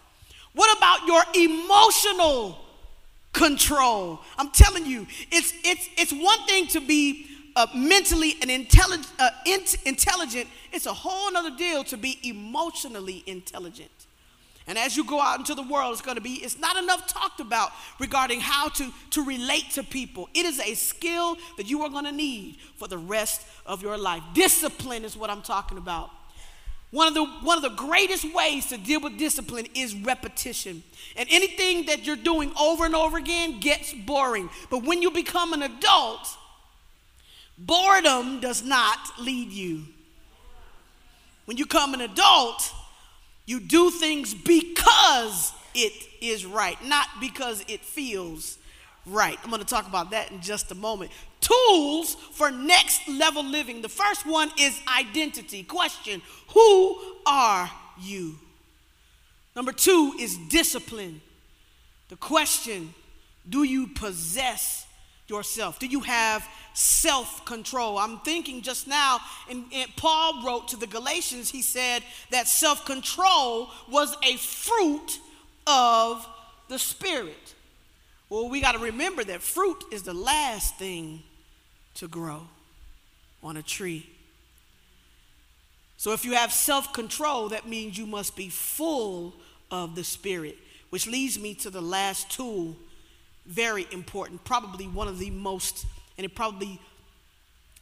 What 0.53 0.75
about 0.77 1.05
your 1.05 1.21
emotional 1.35 2.59
control? 3.33 4.21
I'm 4.37 4.49
telling 4.51 4.85
you, 4.85 5.05
it's, 5.31 5.53
it's, 5.63 5.89
it's 5.97 6.13
one 6.13 6.45
thing 6.47 6.67
to 6.67 6.79
be 6.79 7.27
uh, 7.55 7.67
mentally 7.73 8.35
and 8.41 8.51
intelligent, 8.51 9.11
uh, 9.19 9.29
intelligent, 9.85 10.47
it's 10.71 10.85
a 10.85 10.93
whole 10.93 11.35
other 11.35 11.55
deal 11.55 11.83
to 11.85 11.97
be 11.97 12.19
emotionally 12.23 13.23
intelligent. 13.25 14.04
And 14.67 14.79
as 14.79 14.97
you 14.97 15.03
go 15.05 15.21
out 15.21 15.37
into 15.39 15.53
the 15.53 15.61
world, 15.61 15.93
it's 15.93 16.01
going 16.01 16.15
to 16.15 16.21
be, 16.21 16.35
it's 16.35 16.57
not 16.57 16.75
enough 16.75 17.07
talked 17.07 17.39
about 17.39 17.69
regarding 17.99 18.39
how 18.39 18.69
to, 18.69 18.91
to 19.11 19.23
relate 19.23 19.69
to 19.71 19.83
people. 19.83 20.27
It 20.33 20.45
is 20.45 20.59
a 20.59 20.73
skill 20.73 21.37
that 21.57 21.69
you 21.69 21.83
are 21.83 21.89
going 21.89 22.05
to 22.05 22.11
need 22.11 22.57
for 22.77 22.87
the 22.87 22.97
rest 22.97 23.45
of 23.65 23.83
your 23.83 23.97
life. 23.97 24.23
Discipline 24.33 25.05
is 25.05 25.15
what 25.15 25.29
I'm 25.29 25.43
talking 25.43 25.77
about. 25.77 26.09
One 26.89 27.07
of, 27.07 27.13
the, 27.13 27.25
one 27.25 27.57
of 27.57 27.63
the 27.63 27.75
greatest 27.75 28.33
ways 28.33 28.67
to 28.67 28.77
deal 28.77 29.01
with 29.01 29.17
discipline 29.17 29.67
is 29.75 29.93
repetition. 29.93 30.81
And 31.15 31.27
anything 31.29 31.87
that 31.87 32.05
you're 32.05 32.15
doing 32.15 32.51
over 32.59 32.85
and 32.85 32.95
over 32.95 33.17
again 33.17 33.59
gets 33.59 33.93
boring. 33.93 34.49
But 34.71 34.83
when 34.83 35.01
you 35.01 35.11
become 35.11 35.53
an 35.53 35.61
adult, 35.61 36.27
boredom 37.57 38.39
does 38.39 38.63
not 38.63 38.97
lead 39.19 39.51
you. 39.51 39.83
When 41.45 41.57
you 41.57 41.65
become 41.65 41.93
an 41.93 42.01
adult, 42.01 42.73
you 43.45 43.59
do 43.59 43.91
things 43.91 44.33
because 44.33 45.53
it 45.73 45.93
is 46.21 46.45
right, 46.45 46.77
not 46.85 47.07
because 47.19 47.63
it 47.67 47.81
feels 47.81 48.57
right. 49.05 49.37
I'm 49.43 49.49
going 49.49 49.61
to 49.61 49.67
talk 49.67 49.87
about 49.87 50.11
that 50.11 50.31
in 50.31 50.41
just 50.41 50.71
a 50.71 50.75
moment. 50.75 51.11
Tools 51.41 52.15
for 52.31 52.49
next 52.49 53.07
level 53.07 53.43
living. 53.43 53.81
The 53.81 53.89
first 53.89 54.25
one 54.25 54.49
is 54.59 54.79
identity. 54.97 55.63
Question 55.63 56.21
Who 56.53 56.99
are 57.25 57.69
you? 58.01 58.39
Number 59.55 59.71
two 59.71 60.15
is 60.19 60.37
discipline. 60.49 61.21
The 62.09 62.15
question 62.15 62.93
Do 63.47 63.63
you 63.63 63.87
possess 63.87 64.87
yourself? 65.27 65.79
Do 65.79 65.87
you 65.87 66.01
have 66.01 66.47
self 66.75 67.45
control. 67.45 67.97
I'm 67.97 68.19
thinking 68.19 68.61
just 68.61 68.87
now, 68.87 69.19
and, 69.49 69.65
Paul 69.97 70.43
wrote 70.45 70.69
to 70.69 70.77
the 70.77 70.87
Galatians, 70.87 71.49
he 71.49 71.61
said 71.61 72.03
that 72.31 72.47
self 72.47 72.85
control 72.85 73.69
was 73.89 74.15
a 74.23 74.37
fruit 74.37 75.19
of 75.67 76.27
the 76.67 76.79
Spirit. 76.79 77.53
Well, 78.29 78.49
we 78.49 78.61
got 78.61 78.73
to 78.73 78.79
remember 78.79 79.23
that 79.23 79.41
fruit 79.41 79.83
is 79.91 80.03
the 80.03 80.13
last 80.13 80.77
thing 80.77 81.23
to 81.95 82.07
grow 82.07 82.41
on 83.43 83.57
a 83.57 83.63
tree. 83.63 84.09
So 85.97 86.11
if 86.11 86.25
you 86.25 86.33
have 86.33 86.51
self 86.51 86.93
control, 86.93 87.49
that 87.49 87.67
means 87.67 87.97
you 87.97 88.05
must 88.05 88.35
be 88.35 88.49
full 88.49 89.33
of 89.71 89.95
the 89.95 90.03
Spirit 90.03 90.57
which 90.95 91.07
leads 91.07 91.37
me 91.37 91.53
to 91.53 91.69
the 91.69 91.81
last 91.81 92.31
tool, 92.31 92.73
very 93.45 93.85
important, 93.91 94.41
probably 94.45 94.87
one 94.87 95.09
of 95.09 95.19
the 95.19 95.29
most, 95.29 95.85
and 96.17 96.25
it 96.25 96.35
probably 96.35 96.79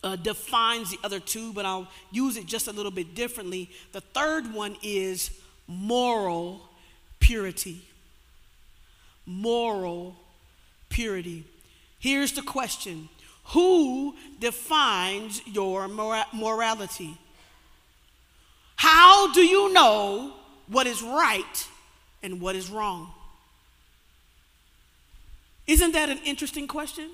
uh, 0.03 0.15
defines 0.17 0.91
the 0.91 0.99
other 1.03 1.19
two, 1.19 1.53
but 1.53 1.65
I'll 1.65 1.87
use 2.11 2.37
it 2.37 2.45
just 2.45 2.67
a 2.67 2.71
little 2.71 2.91
bit 2.91 3.15
differently. 3.15 3.69
The 3.91 4.01
third 4.01 4.53
one 4.53 4.75
is 4.83 5.31
moral 5.67 6.69
purity. 7.19 7.81
Moral 9.25 10.15
purity. 10.89 11.45
Here's 11.99 12.33
the 12.33 12.41
question 12.41 13.07
Who 13.45 14.15
defines 14.39 15.41
your 15.47 15.87
mora- 15.87 16.27
morality? 16.33 17.17
How 18.75 19.31
do 19.31 19.41
you 19.41 19.71
know 19.71 20.33
what 20.67 20.87
is 20.87 21.01
right 21.01 21.67
and 22.21 22.41
what 22.41 22.55
is 22.55 22.69
wrong? 22.69 23.13
Isn't 25.67 25.93
that 25.93 26.09
an 26.09 26.19
interesting 26.25 26.67
question? 26.67 27.09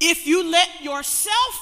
If 0.00 0.26
you 0.26 0.48
let 0.50 0.82
yourself 0.82 1.60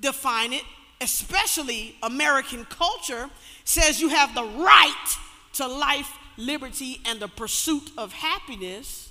define 0.00 0.52
it, 0.52 0.62
especially 1.00 1.96
American 2.02 2.64
culture, 2.66 3.30
says 3.64 4.00
you 4.00 4.08
have 4.08 4.34
the 4.34 4.44
right 4.44 5.16
to 5.54 5.66
life, 5.66 6.10
liberty, 6.36 7.00
and 7.06 7.20
the 7.20 7.28
pursuit 7.28 7.90
of 7.96 8.12
happiness, 8.12 9.10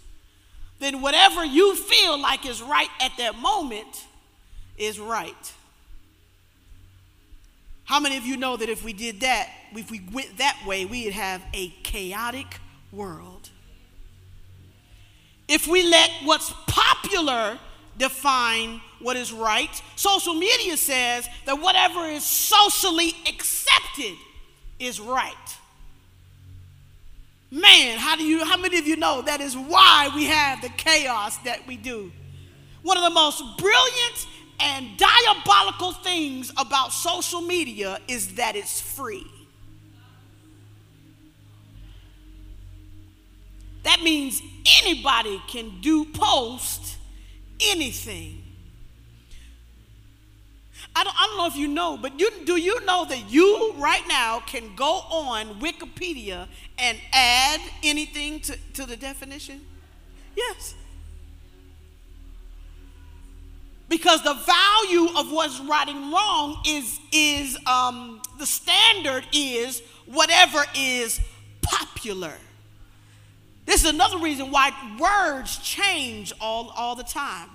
then 0.80 1.02
whatever 1.02 1.44
you 1.44 1.76
feel 1.76 2.20
like 2.20 2.46
is 2.46 2.62
right 2.62 2.90
at 3.00 3.12
that 3.18 3.36
moment 3.36 4.06
is 4.78 5.00
right. 5.00 5.54
How 7.86 8.00
many 8.00 8.18
of 8.18 8.26
you 8.26 8.36
know 8.36 8.58
that 8.58 8.68
if 8.68 8.84
we 8.84 8.94
did 8.94 9.22
that, 9.22 9.50
if 9.74 9.92
we 9.92 10.02
went 10.12 10.38
that 10.38 10.60
way, 10.66 10.86
we'd 10.86 11.14
have 11.14 11.42
a 11.54 11.70
chaotic 11.84 12.60
world? 12.92 13.50
If 15.48 15.68
we 15.68 15.84
let 15.84 16.10
what's 16.24 16.52
popular 16.68 17.60
define 17.98 18.82
what 19.00 19.16
is 19.16 19.32
right. 19.32 19.82
Social 19.96 20.34
media 20.34 20.78
says 20.78 21.28
that 21.46 21.62
whatever 21.62 22.06
is 22.06 22.24
socially 22.24 23.14
accepted 23.28 24.16
is 24.80 25.00
right. 25.00 25.34
Man, 27.52 27.98
how 27.98 28.16
do 28.16 28.24
you 28.24 28.44
how 28.44 28.58
many 28.58 28.78
of 28.78 28.88
you 28.88 28.98
know 28.98 29.22
that 29.22 29.40
is 29.40 29.56
why 29.56 30.10
we 30.16 30.26
have 30.26 30.62
the 30.62 30.70
chaos 30.70 31.38
that 31.40 31.66
we 31.68 31.78
do? 31.78 32.12
One 32.82 32.98
of 32.98 33.04
the 33.04 33.12
most 33.12 33.42
brilliant 33.58 34.28
and 34.60 34.98
diabolical 34.98 35.92
things 35.92 36.52
about 36.58 36.92
social 36.92 37.42
media 37.42 38.00
is 38.08 38.36
that 38.36 38.56
it's 38.56 38.82
free. 38.82 39.26
That 43.84 44.02
means 44.02 44.42
anybody 44.82 45.42
can 45.48 45.80
do 45.82 46.06
post 46.06 46.95
anything. 47.60 48.42
I 50.96 51.04
don't, 51.04 51.16
I 51.18 51.28
don't 51.28 51.38
know 51.38 51.48
if 51.48 51.56
you 51.56 51.68
know, 51.68 51.98
but 51.98 52.20
you, 52.20 52.30
do 52.46 52.56
you 52.56 52.84
know 52.86 53.06
that 53.06 53.30
you 53.30 53.74
right 53.78 54.04
now 54.08 54.40
can 54.40 54.76
go 54.76 55.02
on 55.10 55.60
Wikipedia 55.60 56.48
and 56.78 56.98
add 57.12 57.60
anything 57.84 58.40
to, 58.42 58.58
to 58.74 58.86
the 58.86 58.96
definition? 58.96 59.62
Yes. 60.38 60.76
Because 63.88 64.24
the 64.24 64.34
value 64.34 65.08
of 65.18 65.32
what's 65.32 65.60
right 65.60 65.88
and 65.88 66.12
wrong 66.12 66.62
is, 66.66 67.00
is 67.12 67.58
um, 67.68 68.22
the 68.40 68.46
standard 68.46 69.26
is 69.34 69.82
whatever 70.06 70.64
is 70.76 71.20
popular. 71.62 72.34
This 73.66 73.84
is 73.84 73.90
another 73.90 74.20
reason 74.20 74.52
why 74.52 74.72
words 75.00 75.58
change 75.58 76.34
all, 76.40 76.72
all 76.76 76.96
the 76.96 77.04
time. 77.04 77.50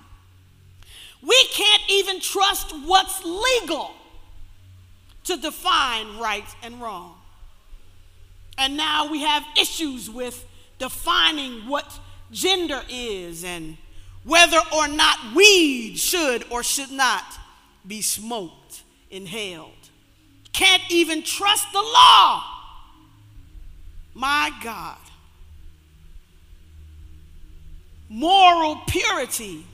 We 1.23 1.45
can't 1.53 1.83
even 1.89 2.21
trust 2.21 2.73
what's 2.85 3.25
legal 3.25 3.93
to 5.25 5.37
define 5.37 6.19
right 6.19 6.45
and 6.63 6.81
wrong. 6.81 7.15
And 8.59 8.77
now 8.77 9.11
we 9.11 9.23
have 9.23 9.45
issues 9.59 10.11
with 10.11 10.47
defining 10.79 11.69
what 11.69 11.99
gender 12.33 12.83
is 12.89 13.45
and 13.45 13.77
whether 14.25 14.59
or 14.75 14.89
not 14.89 15.35
weed 15.35 15.97
should 15.97 16.45
or 16.51 16.63
should 16.63 16.91
not 16.91 17.25
be 17.87 18.03
smoked, 18.03 18.83
inhaled. 19.11 19.73
Can't 20.53 20.83
even 20.91 21.23
trust 21.23 21.73
the 21.73 21.81
law. 21.81 22.45
My 24.15 24.51
God. 24.63 24.99
Moral 28.11 28.77
purity. 28.89 29.65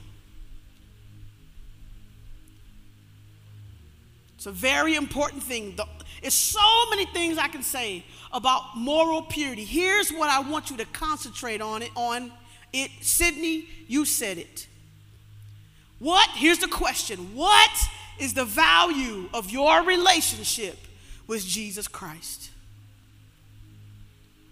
It's 4.35 4.45
a 4.45 4.51
very 4.51 4.95
important 4.95 5.41
thing. 5.41 5.75
There's 6.21 6.35
so 6.35 6.89
many 6.91 7.05
things 7.07 7.39
I 7.39 7.47
can 7.47 7.63
say 7.63 8.05
about 8.31 8.77
moral 8.77 9.23
purity. 9.23 9.65
Here's 9.65 10.11
what 10.11 10.29
I 10.29 10.39
want 10.47 10.69
you 10.69 10.77
to 10.77 10.85
concentrate 10.85 11.59
on 11.59 11.81
it 11.81 11.89
on 11.95 12.31
it. 12.71 12.91
Sydney, 13.01 13.65
you 13.87 14.05
said 14.05 14.37
it. 14.37 14.67
What? 15.97 16.29
Here's 16.35 16.59
the 16.59 16.67
question. 16.67 17.35
What 17.35 17.71
is 18.19 18.35
the 18.35 18.45
value 18.45 19.27
of 19.33 19.49
your 19.49 19.83
relationship 19.83 20.77
with 21.25 21.43
Jesus 21.43 21.87
Christ? 21.87 22.51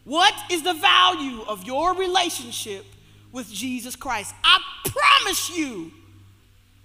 What 0.03 0.33
is 0.51 0.63
the 0.63 0.73
value 0.73 1.43
of 1.43 1.63
your 1.63 1.93
relationship 1.93 2.85
with 3.35 3.51
Jesus 3.51 3.97
Christ. 3.97 4.33
I 4.45 4.59
promise 4.85 5.55
you, 5.55 5.91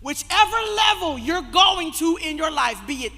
whichever 0.00 0.56
level 0.88 1.16
you're 1.16 1.46
going 1.52 1.92
to 1.92 2.18
in 2.20 2.36
your 2.36 2.50
life, 2.50 2.76
be 2.88 3.06
it 3.06 3.12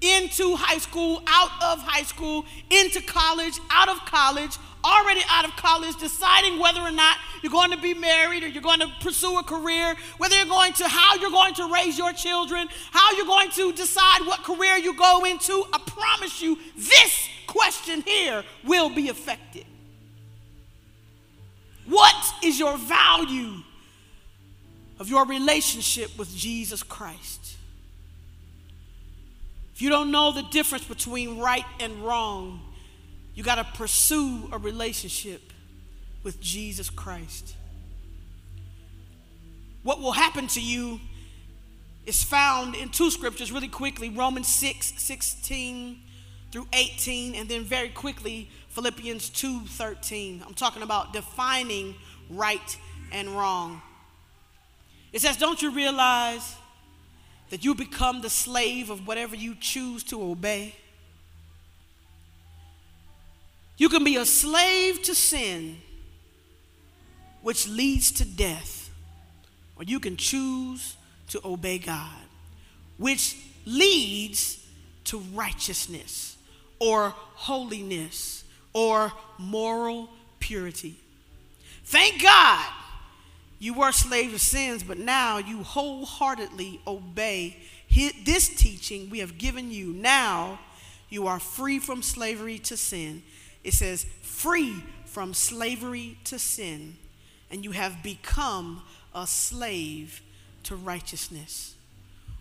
into 0.00 0.56
high 0.56 0.78
school, 0.78 1.22
out 1.28 1.50
of 1.62 1.78
high 1.78 2.02
school, 2.02 2.44
into 2.70 3.00
college, 3.00 3.54
out 3.70 3.88
of 3.88 4.04
college, 4.04 4.58
already 4.84 5.20
out 5.30 5.44
of 5.44 5.52
college, 5.52 5.96
deciding 5.98 6.58
whether 6.58 6.80
or 6.80 6.90
not 6.90 7.16
you're 7.42 7.52
going 7.52 7.70
to 7.70 7.80
be 7.80 7.94
married 7.94 8.42
or 8.42 8.48
you're 8.48 8.60
going 8.60 8.80
to 8.80 8.90
pursue 9.00 9.38
a 9.38 9.44
career, 9.44 9.94
whether 10.18 10.36
you're 10.36 10.44
going 10.44 10.72
to, 10.72 10.88
how 10.88 11.14
you're 11.14 11.30
going 11.30 11.54
to 11.54 11.72
raise 11.72 11.96
your 11.96 12.12
children, 12.12 12.68
how 12.90 13.12
you're 13.16 13.24
going 13.24 13.50
to 13.50 13.72
decide 13.72 14.26
what 14.26 14.42
career 14.42 14.76
you 14.76 14.98
go 14.98 15.24
into, 15.24 15.64
I 15.72 15.78
promise 15.86 16.42
you, 16.42 16.58
this 16.76 17.28
question 17.46 18.02
here 18.02 18.42
will 18.64 18.90
be 18.90 19.10
affected. 19.10 19.64
What 21.86 22.34
is 22.42 22.58
your 22.58 22.76
value 22.76 23.54
of 24.98 25.08
your 25.08 25.26
relationship 25.26 26.16
with 26.18 26.34
Jesus 26.34 26.82
Christ? 26.82 27.56
If 29.74 29.82
you 29.82 29.90
don't 29.90 30.10
know 30.10 30.32
the 30.32 30.42
difference 30.42 30.84
between 30.84 31.38
right 31.38 31.64
and 31.80 32.04
wrong, 32.04 32.60
you 33.34 33.42
got 33.42 33.56
to 33.56 33.64
pursue 33.76 34.48
a 34.52 34.58
relationship 34.58 35.52
with 36.22 36.40
Jesus 36.40 36.88
Christ. 36.90 37.56
What 39.82 40.00
will 40.00 40.12
happen 40.12 40.46
to 40.48 40.60
you 40.60 41.00
is 42.06 42.22
found 42.22 42.74
in 42.74 42.88
two 42.90 43.10
scriptures 43.10 43.50
really 43.50 43.68
quickly 43.68 44.10
Romans 44.10 44.48
6 44.48 44.94
16 44.96 46.00
through 46.54 46.68
18, 46.72 47.34
and 47.34 47.48
then 47.48 47.64
very 47.64 47.88
quickly 47.88 48.48
Philippians 48.68 49.28
2:13. 49.30 50.40
I'm 50.46 50.54
talking 50.54 50.82
about 50.82 51.12
defining 51.12 51.96
right 52.30 52.78
and 53.10 53.28
wrong. 53.30 53.82
It 55.12 55.20
says, 55.20 55.36
"Don't 55.36 55.60
you 55.60 55.72
realize 55.72 56.54
that 57.50 57.64
you 57.64 57.74
become 57.74 58.20
the 58.20 58.30
slave 58.30 58.88
of 58.88 59.04
whatever 59.04 59.34
you 59.34 59.56
choose 59.56 60.04
to 60.04 60.22
obey?" 60.22 60.76
You 63.76 63.88
can 63.88 64.04
be 64.04 64.14
a 64.14 64.24
slave 64.24 65.02
to 65.02 65.14
sin, 65.16 65.82
which 67.42 67.66
leads 67.66 68.12
to 68.12 68.24
death, 68.24 68.90
or 69.74 69.82
you 69.82 69.98
can 69.98 70.16
choose 70.16 70.94
to 71.30 71.44
obey 71.44 71.78
God, 71.78 72.28
which 72.96 73.34
leads 73.66 74.58
to 75.06 75.18
righteousness 75.18 76.33
or 76.84 77.14
holiness 77.34 78.44
or 78.74 79.10
moral 79.38 80.10
purity. 80.38 80.96
Thank 81.84 82.22
God 82.22 82.66
you 83.58 83.72
were 83.72 83.92
slaves 83.92 84.34
of 84.34 84.40
sins, 84.42 84.82
but 84.82 84.98
now 84.98 85.38
you 85.38 85.62
wholeheartedly 85.62 86.80
obey 86.86 87.56
this 88.24 88.48
teaching 88.48 89.08
we 89.08 89.20
have 89.20 89.38
given 89.38 89.70
you. 89.70 89.92
Now 89.94 90.58
you 91.08 91.26
are 91.26 91.40
free 91.40 91.78
from 91.78 92.02
slavery 92.02 92.58
to 92.58 92.76
sin. 92.76 93.22
It 93.62 93.72
says, 93.72 94.04
free 94.20 94.82
from 95.06 95.32
slavery 95.32 96.18
to 96.24 96.38
sin, 96.38 96.96
and 97.50 97.64
you 97.64 97.70
have 97.70 98.02
become 98.02 98.82
a 99.14 99.26
slave 99.26 100.20
to 100.64 100.76
righteousness. 100.76 101.76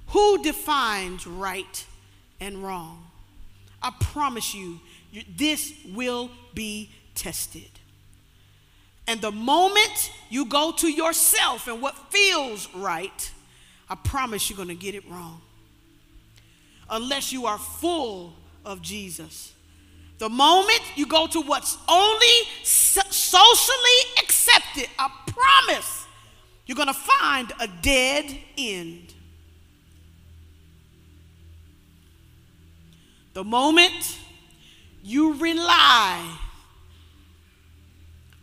Who 0.07 0.43
defines 0.43 1.25
right 1.25 1.85
and 2.41 2.63
wrong? 2.63 3.05
I 3.83 3.91
promise 3.99 4.55
you, 4.55 4.79
this 5.35 5.73
will 5.93 6.31
be 6.53 6.89
tested. 7.13 7.69
And 9.05 9.19
the 9.19 9.31
moment 9.31 10.11
you 10.29 10.45
go 10.45 10.71
to 10.71 10.87
yourself 10.87 11.67
and 11.67 11.81
what 11.81 12.11
feels 12.11 12.73
right, 12.73 13.31
I 13.89 13.95
promise 13.95 14.49
you're 14.49 14.57
going 14.57 14.69
to 14.69 14.75
get 14.75 14.95
it 14.95 15.07
wrong. 15.09 15.41
Unless 16.89 17.33
you 17.33 17.45
are 17.45 17.57
full 17.57 18.33
of 18.65 18.81
Jesus. 18.81 19.53
The 20.19 20.29
moment 20.29 20.81
you 20.95 21.05
go 21.05 21.27
to 21.27 21.41
what's 21.41 21.77
only 21.89 22.27
socially 22.63 23.39
accepted, 24.21 24.87
I 24.97 25.09
promise 25.27 26.05
you're 26.65 26.77
going 26.77 26.87
to 26.87 26.93
find 26.93 27.51
a 27.59 27.67
dead 27.81 28.37
end. 28.57 29.13
The 33.33 33.43
moment 33.43 34.19
you 35.01 35.33
rely 35.33 36.37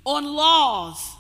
on 0.05 0.25
laws 0.25 1.15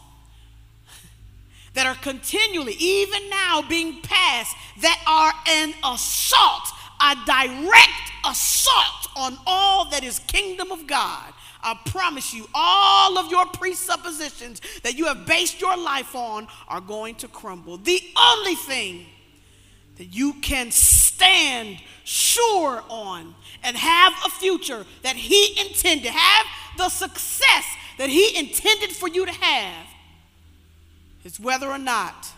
that 1.75 1.87
are 1.87 1.95
continually, 2.03 2.75
even 2.79 3.31
now, 3.31 3.63
being 3.63 4.03
passed 4.03 4.57
that 4.81 5.01
are 5.07 5.33
an 5.49 5.75
assault, 5.85 6.69
a 7.01 7.15
direct 7.27 8.13
assault 8.27 9.09
on 9.17 9.39
all 9.47 9.89
that 9.91 10.03
is 10.03 10.19
kingdom 10.21 10.73
of 10.73 10.87
God. 10.87 11.33
I 11.63 11.79
promise 11.87 12.35
you, 12.35 12.49
all 12.55 13.19
of 13.19 13.31
your 13.31 13.47
presuppositions 13.47 14.61
that 14.83 14.97
you 14.97 15.07
have 15.07 15.27
based 15.27 15.61
your 15.61 15.77
life 15.77 16.15
on 16.17 16.49
are 16.69 16.81
going 16.81 17.15
to 17.17 17.29
crumble. 17.29 17.77
The 17.77 18.03
only 18.17 18.55
thing 18.55 19.07
that 19.99 20.07
you 20.07 20.35
can 20.41 20.71
stand 21.21 21.79
sure 22.05 22.83
on 22.89 23.35
and 23.63 23.77
have 23.77 24.13
a 24.25 24.31
future 24.31 24.87
that 25.03 25.17
He 25.17 25.61
intended, 25.61 26.13
have 26.13 26.47
the 26.79 26.89
success 26.89 27.65
that 27.99 28.09
He 28.09 28.37
intended 28.39 28.91
for 28.91 29.09
you 29.09 29.27
to 29.27 29.33
have, 29.33 29.87
is 31.25 31.39
whether 31.39 31.69
or 31.69 31.79
not 31.79 32.29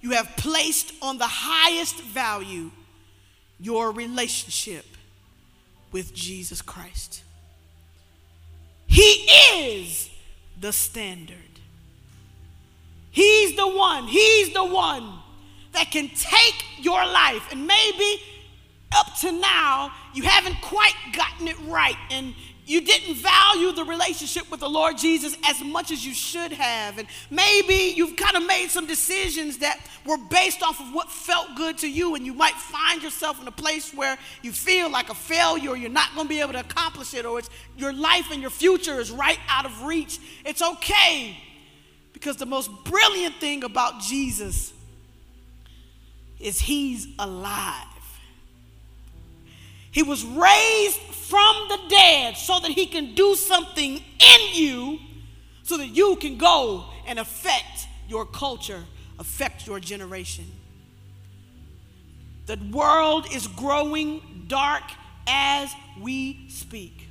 you 0.00 0.10
have 0.10 0.36
placed 0.36 0.92
on 1.02 1.18
the 1.18 1.26
highest 1.26 2.00
value 2.00 2.70
your 3.58 3.90
relationship 3.90 4.84
with 5.90 6.14
Jesus 6.14 6.62
Christ. 6.62 7.22
He 8.86 9.26
is 9.56 10.08
the 10.60 10.72
standard. 10.72 11.38
He's 13.10 13.56
the 13.56 13.66
one, 13.66 14.06
He's 14.06 14.52
the 14.52 14.64
one 14.64 15.23
that 15.74 15.90
can 15.90 16.08
take 16.08 16.64
your 16.78 17.04
life 17.04 17.52
and 17.52 17.66
maybe 17.66 18.22
up 18.96 19.14
to 19.20 19.32
now 19.32 19.92
you 20.14 20.22
haven't 20.22 20.60
quite 20.62 20.94
gotten 21.12 21.48
it 21.48 21.58
right 21.66 21.96
and 22.10 22.34
you 22.66 22.80
didn't 22.80 23.16
value 23.16 23.72
the 23.72 23.84
relationship 23.84 24.50
with 24.50 24.60
the 24.60 24.68
Lord 24.68 24.96
Jesus 24.96 25.36
as 25.44 25.62
much 25.62 25.90
as 25.90 26.04
you 26.04 26.14
should 26.14 26.52
have. 26.52 26.98
And 26.98 27.06
maybe 27.30 27.92
you've 27.94 28.16
kind 28.16 28.36
of 28.36 28.46
made 28.46 28.68
some 28.68 28.86
decisions 28.86 29.58
that 29.58 29.78
were 30.06 30.16
based 30.16 30.62
off 30.62 30.80
of 30.80 30.94
what 30.94 31.10
felt 31.10 31.48
good 31.56 31.76
to 31.78 31.90
you. 31.90 32.14
And 32.14 32.24
you 32.24 32.32
might 32.32 32.54
find 32.54 33.02
yourself 33.02 33.40
in 33.40 33.46
a 33.48 33.52
place 33.52 33.92
where 33.92 34.16
you 34.42 34.52
feel 34.52 34.90
like 34.90 35.10
a 35.10 35.14
failure 35.14 35.76
you're 35.76 35.90
not 35.90 36.14
going 36.14 36.26
to 36.26 36.28
be 36.28 36.40
able 36.40 36.54
to 36.54 36.60
accomplish 36.60 37.12
it 37.12 37.26
or 37.26 37.38
it's 37.38 37.50
your 37.76 37.92
life 37.92 38.30
and 38.32 38.40
your 38.40 38.50
future 38.50 38.98
is 38.98 39.10
right 39.10 39.38
out 39.48 39.66
of 39.66 39.82
reach. 39.82 40.18
It's 40.46 40.62
okay 40.62 41.36
because 42.14 42.36
the 42.36 42.46
most 42.46 42.70
brilliant 42.84 43.34
thing 43.36 43.64
about 43.64 44.00
Jesus 44.00 44.72
is 46.44 46.60
he's 46.60 47.08
alive. 47.18 47.86
He 49.90 50.02
was 50.02 50.24
raised 50.24 50.98
from 50.98 51.56
the 51.68 51.78
dead 51.88 52.36
so 52.36 52.60
that 52.60 52.70
he 52.70 52.86
can 52.86 53.14
do 53.14 53.34
something 53.34 53.96
in 53.96 54.40
you 54.52 54.98
so 55.64 55.78
that 55.78 55.88
you 55.88 56.16
can 56.16 56.36
go 56.36 56.84
and 57.06 57.18
affect 57.18 57.88
your 58.06 58.26
culture, 58.26 58.84
affect 59.18 59.66
your 59.66 59.80
generation. 59.80 60.44
The 62.46 62.58
world 62.70 63.26
is 63.32 63.46
growing 63.46 64.44
dark 64.46 64.82
as 65.26 65.72
we 66.00 66.46
speak. 66.50 67.08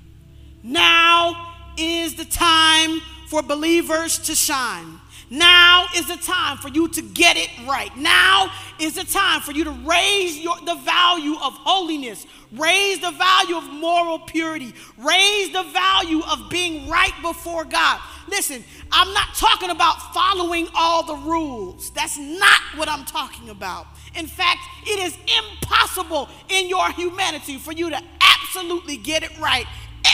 Now 0.61 1.55
is 1.77 2.15
the 2.15 2.25
time 2.25 3.01
for 3.27 3.41
believers 3.41 4.19
to 4.19 4.35
shine. 4.35 4.99
Now 5.33 5.87
is 5.95 6.07
the 6.07 6.17
time 6.17 6.57
for 6.57 6.67
you 6.67 6.87
to 6.89 7.01
get 7.01 7.37
it 7.37 7.49
right. 7.67 7.89
Now 7.97 8.51
is 8.79 8.93
the 8.93 9.03
time 9.03 9.41
for 9.41 9.51
you 9.51 9.63
to 9.63 9.71
raise 9.71 10.37
your, 10.37 10.55
the 10.57 10.75
value 10.75 11.33
of 11.41 11.53
holiness, 11.53 12.27
raise 12.51 12.99
the 12.99 13.09
value 13.09 13.57
of 13.57 13.63
moral 13.63 14.19
purity, 14.19 14.75
raise 14.99 15.51
the 15.51 15.63
value 15.63 16.21
of 16.31 16.51
being 16.51 16.87
right 16.87 17.13
before 17.23 17.65
God. 17.65 17.99
Listen, 18.27 18.63
I'm 18.91 19.11
not 19.15 19.33
talking 19.33 19.71
about 19.71 20.13
following 20.13 20.67
all 20.75 21.03
the 21.03 21.15
rules. 21.15 21.89
That's 21.89 22.19
not 22.19 22.59
what 22.75 22.87
I'm 22.87 23.03
talking 23.03 23.49
about. 23.49 23.87
In 24.15 24.27
fact, 24.27 24.59
it 24.85 24.99
is 24.99 25.17
impossible 25.49 26.29
in 26.49 26.69
your 26.69 26.91
humanity 26.91 27.57
for 27.57 27.71
you 27.71 27.89
to 27.89 27.99
absolutely 28.21 28.97
get 28.97 29.23
it 29.23 29.35
right 29.39 29.65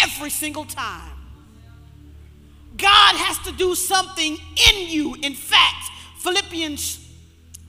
every 0.02 0.30
single 0.30 0.64
time. 0.64 1.19
God 2.80 3.16
has 3.16 3.38
to 3.40 3.52
do 3.52 3.76
something 3.76 4.38
in 4.70 4.88
you. 4.88 5.16
In 5.22 5.34
fact, 5.34 5.92
Philippians 6.20 7.06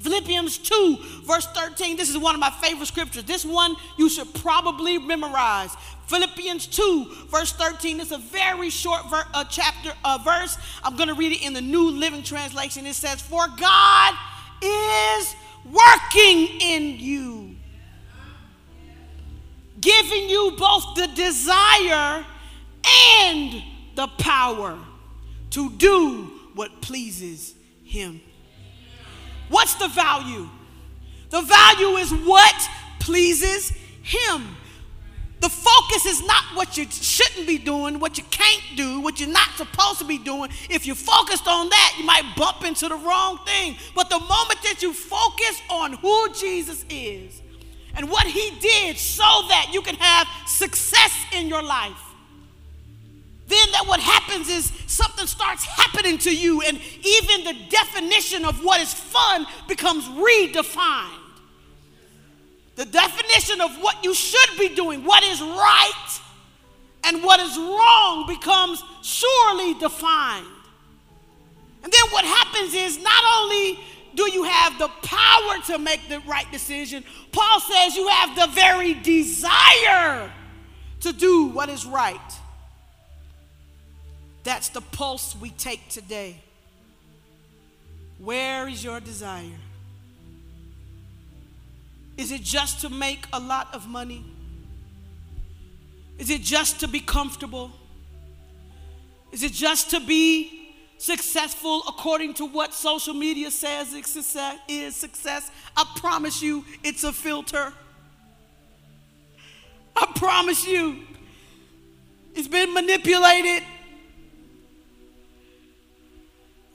Philippians 0.01 0.57
2, 0.59 0.99
verse 1.25 1.46
13. 1.49 1.96
This 1.96 2.09
is 2.09 2.16
one 2.16 2.35
of 2.35 2.40
my 2.40 2.51
favorite 2.51 2.87
scriptures. 2.87 3.25
This 3.25 3.44
one 3.44 3.77
you 3.99 4.09
should 4.09 4.33
probably 4.35 4.99
memorize. 4.99 5.77
Philippians 6.07 6.66
2, 6.68 7.27
verse 7.29 7.53
13. 7.53 8.01
It's 8.01 8.11
a 8.11 8.18
very 8.18 8.70
short 8.70 9.09
ver- 9.11 9.27
uh, 9.35 9.44
chapter, 9.44 9.92
uh, 10.03 10.18
verse. 10.25 10.57
I'm 10.83 10.96
going 10.96 11.09
to 11.09 11.14
read 11.14 11.33
it 11.33 11.44
in 11.44 11.53
the 11.53 11.61
New 11.61 11.90
Living 11.90 12.23
Translation. 12.23 12.87
It 12.87 12.94
says, 12.94 13.20
For 13.20 13.46
God 13.46 14.14
is 14.62 15.37
working 15.66 16.49
in 16.62 16.99
you, 16.99 17.57
giving 19.81 20.31
you 20.31 20.55
both 20.59 20.94
the 20.96 21.09
desire 21.09 22.25
and 23.23 23.62
the 23.96 24.09
power 24.18 24.79
to 25.50 25.70
do 25.72 26.30
what 26.54 26.80
pleases 26.80 27.54
Him. 27.84 28.20
What's 29.48 29.74
the 29.74 29.88
value? 29.88 30.48
The 31.30 31.42
value 31.42 31.96
is 31.96 32.12
what 32.12 32.68
pleases 33.00 33.72
Him. 34.02 34.56
The 35.40 35.48
focus 35.48 36.04
is 36.04 36.22
not 36.26 36.44
what 36.54 36.76
you 36.76 36.84
shouldn't 36.90 37.46
be 37.46 37.56
doing, 37.56 37.98
what 37.98 38.18
you 38.18 38.24
can't 38.30 38.62
do, 38.76 39.00
what 39.00 39.18
you're 39.18 39.30
not 39.30 39.48
supposed 39.56 39.98
to 40.00 40.04
be 40.04 40.18
doing. 40.18 40.50
If 40.68 40.86
you're 40.86 40.94
focused 40.94 41.48
on 41.48 41.70
that, 41.70 41.96
you 41.98 42.04
might 42.04 42.34
bump 42.36 42.62
into 42.62 42.88
the 42.88 42.96
wrong 42.96 43.38
thing. 43.46 43.76
But 43.94 44.10
the 44.10 44.18
moment 44.18 44.62
that 44.64 44.82
you 44.82 44.92
focus 44.92 45.62
on 45.70 45.94
who 45.94 46.32
Jesus 46.34 46.84
is 46.90 47.40
and 47.94 48.10
what 48.10 48.26
He 48.26 48.50
did 48.60 48.98
so 48.98 49.22
that 49.48 49.70
you 49.72 49.80
can 49.80 49.94
have 49.94 50.28
success 50.46 51.12
in 51.32 51.48
your 51.48 51.62
life, 51.62 52.10
then 53.50 53.72
that 53.72 53.84
what 53.86 54.00
happens 54.00 54.48
is 54.48 54.72
something 54.86 55.26
starts 55.26 55.64
happening 55.64 56.18
to 56.18 56.34
you, 56.34 56.62
and 56.62 56.80
even 57.02 57.44
the 57.44 57.56
definition 57.68 58.44
of 58.44 58.64
what 58.64 58.80
is 58.80 58.94
fun 58.94 59.46
becomes 59.68 60.04
redefined. 60.04 61.16
The 62.76 62.84
definition 62.86 63.60
of 63.60 63.76
what 63.82 64.02
you 64.04 64.14
should 64.14 64.58
be 64.58 64.74
doing, 64.74 65.04
what 65.04 65.22
is 65.24 65.40
right 65.40 66.20
and 67.04 67.22
what 67.22 67.40
is 67.40 67.56
wrong, 67.58 68.26
becomes 68.26 68.82
surely 69.02 69.74
defined. 69.74 70.46
And 71.82 71.92
then 71.92 72.10
what 72.10 72.24
happens 72.24 72.74
is 72.74 73.02
not 73.02 73.24
only 73.38 73.80
do 74.14 74.30
you 74.30 74.44
have 74.44 74.78
the 74.78 74.88
power 75.02 75.62
to 75.66 75.78
make 75.78 76.08
the 76.08 76.20
right 76.20 76.50
decision, 76.52 77.04
Paul 77.32 77.60
says 77.60 77.96
you 77.96 78.08
have 78.08 78.36
the 78.36 78.54
very 78.54 78.94
desire 78.94 80.30
to 81.00 81.12
do 81.12 81.46
what 81.46 81.68
is 81.68 81.86
right. 81.86 82.20
That's 84.42 84.68
the 84.68 84.81
pulse 84.81 85.37
we 85.37 85.50
take 85.50 85.88
today. 85.88 86.40
Where 88.18 88.68
is 88.68 88.83
your 88.83 89.00
desire? 89.00 89.59
Is 92.16 92.33
it 92.33 92.42
just 92.42 92.81
to 92.83 92.90
make 92.90 93.26
a 93.33 93.40
lot 93.40 93.74
of 93.74 93.88
money? 93.88 94.24
Is 96.18 96.29
it 96.29 96.42
just 96.42 96.81
to 96.81 96.88
be 96.88 97.00
comfortable? 97.00 97.70
Is 99.33 99.42
it 99.42 99.53
just 99.53 99.90
to 99.90 100.00
be 100.00 100.74
successful 100.98 101.83
according 101.88 102.35
to 102.35 102.44
what 102.44 102.74
social 102.74 103.14
media 103.14 103.50
says 103.50 103.94
is 103.94 104.96
success? 104.96 105.50
I 105.76 105.90
promise 105.96 106.42
you, 106.42 106.64
it's 106.85 107.05
a 107.05 107.12
filter. 107.12 107.72
I 109.96 110.12
promise 110.14 110.66
you, 110.66 110.98
it's 112.35 112.48
been 112.48 112.74
manipulated 112.74 113.62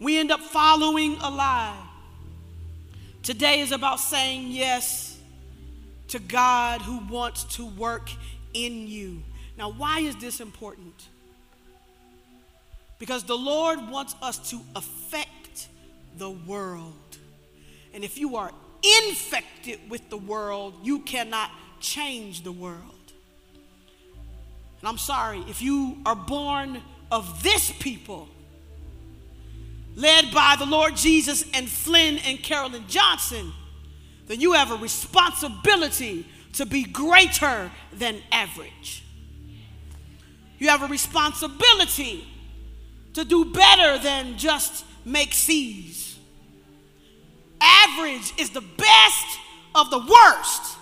we 0.05 0.19
end 0.19 0.31
up 0.31 0.39
following 0.39 1.17
a 1.23 1.31
lie. 1.31 1.75
Today 3.23 3.61
is 3.61 3.71
about 3.71 3.99
saying 3.99 4.51
yes 4.51 5.17
to 6.09 6.19
God 6.19 6.83
who 6.83 6.99
wants 7.11 7.43
to 7.55 7.65
work 7.65 8.11
in 8.53 8.87
you. 8.87 9.23
Now, 9.57 9.71
why 9.71 10.01
is 10.01 10.15
this 10.17 10.41
important? 10.41 11.07
Because 12.99 13.23
the 13.23 13.35
Lord 13.35 13.89
wants 13.89 14.15
us 14.21 14.51
to 14.51 14.61
affect 14.75 15.69
the 16.19 16.29
world. 16.29 17.17
And 17.91 18.03
if 18.03 18.19
you 18.19 18.35
are 18.35 18.51
infected 19.07 19.79
with 19.89 20.07
the 20.11 20.17
world, 20.17 20.75
you 20.83 20.99
cannot 20.99 21.49
change 21.79 22.43
the 22.43 22.51
world. 22.51 23.11
And 24.81 24.87
I'm 24.87 24.99
sorry, 24.99 25.43
if 25.49 25.63
you 25.63 25.97
are 26.05 26.15
born 26.15 26.83
of 27.11 27.41
this 27.41 27.71
people, 27.79 28.29
led 29.95 30.31
by 30.31 30.55
the 30.59 30.65
Lord 30.65 30.95
Jesus 30.95 31.45
and 31.53 31.67
Flynn 31.67 32.19
and 32.19 32.41
Carolyn 32.41 32.83
Johnson, 32.87 33.51
then 34.27 34.41
you 34.41 34.53
have 34.53 34.71
a 34.71 34.75
responsibility 34.75 36.27
to 36.53 36.65
be 36.65 36.83
greater 36.83 37.71
than 37.93 38.21
average. 38.31 39.03
You 40.57 40.69
have 40.69 40.83
a 40.83 40.87
responsibility 40.87 42.25
to 43.13 43.25
do 43.25 43.45
better 43.45 43.97
than 43.97 44.37
just 44.37 44.85
make 45.05 45.33
C's. 45.33 46.17
Average 47.61 48.33
is 48.37 48.49
the 48.49 48.61
best 48.61 49.39
of 49.73 49.89
the 49.89 49.99
worst, 49.99 50.77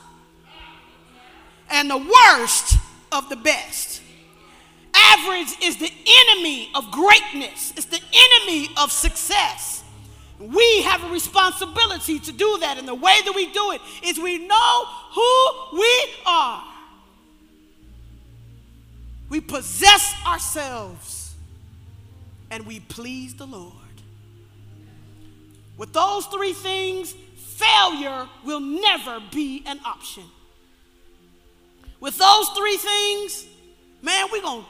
and 1.70 1.90
the 1.90 1.98
worst 1.98 2.78
of 3.12 3.30
the 3.30 3.36
best. 3.36 4.02
Average 5.04 5.56
is 5.62 5.78
the 5.78 5.92
enemy 6.30 6.70
of 6.76 6.90
greatness, 6.92 7.74
it's 7.76 7.86
the 7.86 8.02
enemy 8.14 8.70
of 8.78 8.92
success. 8.92 9.84
We 10.40 10.82
have 10.82 11.04
a 11.04 11.10
responsibility 11.10 12.20
to 12.20 12.32
do 12.32 12.58
that, 12.62 12.78
and 12.78 12.88
the 12.88 12.96
way 12.96 13.20
that 13.24 13.34
we 13.36 13.52
do 13.54 13.72
it 13.72 13.82
is 14.04 14.18
we 14.18 14.40
know 14.46 14.86
who 15.12 15.78
we 15.78 16.06
are. 16.26 16.64
We 19.30 19.42
possess 19.42 20.14
ourselves 20.28 21.34
and 22.52 22.68
we 22.68 22.80
please 22.82 23.34
the 23.36 23.48
Lord. 23.48 23.74
With 25.76 25.92
those 25.92 26.28
three 26.28 26.54
things, 26.54 27.16
failure 27.36 28.28
will 28.46 28.60
never 28.60 29.20
be 29.32 29.64
an 29.66 29.80
option. 29.86 30.24
With 32.00 32.16
those 32.18 32.50
three 32.50 32.78
things, 32.78 33.46
man, 34.04 34.28
we're 34.32 34.42
going 34.42 34.66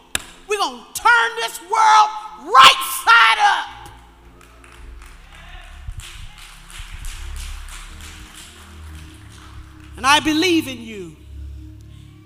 going 0.63 0.85
to 0.93 1.01
turn 1.01 1.35
this 1.41 1.59
world 1.61 2.09
right 2.45 3.03
side 3.05 3.39
up. 3.39 3.67
And 9.97 10.05
I 10.05 10.19
believe 10.19 10.67
in 10.67 10.81
you. 10.81 11.15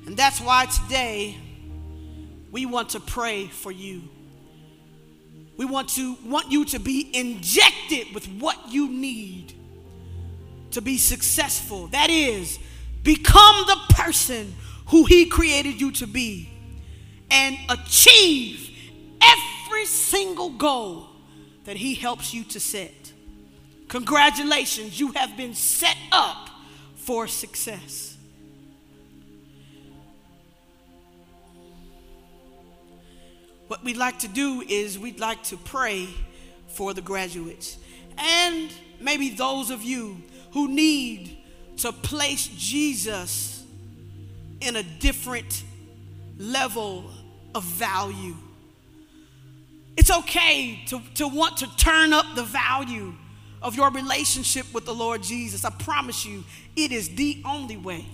And 0.05 0.15
that's 0.15 0.39
why 0.39 0.65
today 0.65 1.37
we 2.51 2.65
want 2.65 2.89
to 2.89 2.99
pray 2.99 3.47
for 3.47 3.71
you. 3.71 4.03
We 5.57 5.65
want 5.65 5.89
to 5.89 6.15
want 6.23 6.51
you 6.51 6.65
to 6.65 6.79
be 6.79 7.09
injected 7.13 8.13
with 8.13 8.25
what 8.39 8.57
you 8.71 8.89
need 8.89 9.53
to 10.71 10.81
be 10.81 10.97
successful. 10.97 11.87
That 11.87 12.09
is, 12.09 12.59
become 13.03 13.65
the 13.65 13.77
person 13.89 14.55
who 14.87 15.05
he 15.05 15.25
created 15.25 15.81
you 15.81 15.91
to 15.93 16.07
be 16.07 16.49
and 17.29 17.57
achieve 17.69 18.69
every 19.21 19.85
single 19.85 20.49
goal 20.49 21.07
that 21.65 21.75
he 21.75 21.93
helps 21.93 22.33
you 22.33 22.43
to 22.45 22.59
set. 22.59 23.13
Congratulations, 23.87 24.99
you 24.99 25.11
have 25.13 25.35
been 25.37 25.53
set 25.53 25.97
up 26.11 26.49
for 26.95 27.27
success. 27.27 28.17
What 33.67 33.83
we'd 33.83 33.97
like 33.97 34.19
to 34.19 34.27
do 34.27 34.63
is 34.67 34.97
we'd 34.97 35.19
like 35.19 35.43
to 35.43 35.57
pray 35.57 36.07
for 36.67 36.93
the 36.93 37.01
graduates 37.01 37.77
and 38.17 38.71
maybe 38.99 39.29
those 39.29 39.69
of 39.69 39.83
you 39.83 40.21
who 40.51 40.67
need 40.67 41.37
to 41.77 41.91
place 41.91 42.47
Jesus 42.47 43.63
in 44.61 44.75
a 44.75 44.83
different 44.83 45.63
level 46.37 47.11
of 47.57 47.63
value. 47.63 48.35
It's 49.97 50.11
okay 50.11 50.79
to, 50.85 51.01
to 51.15 51.27
want 51.27 51.57
to 51.57 51.75
turn 51.75 52.13
up 52.13 52.27
the 52.35 52.43
value 52.43 53.15
of 53.63 53.75
your 53.75 53.89
relationship 53.89 54.71
with 54.75 54.85
the 54.85 54.93
Lord 54.93 55.23
Jesus. 55.23 55.65
I 55.65 55.71
promise 55.71 56.23
you, 56.23 56.43
it 56.75 56.91
is 56.91 57.09
the 57.15 57.41
only 57.43 57.75
way 57.75 58.05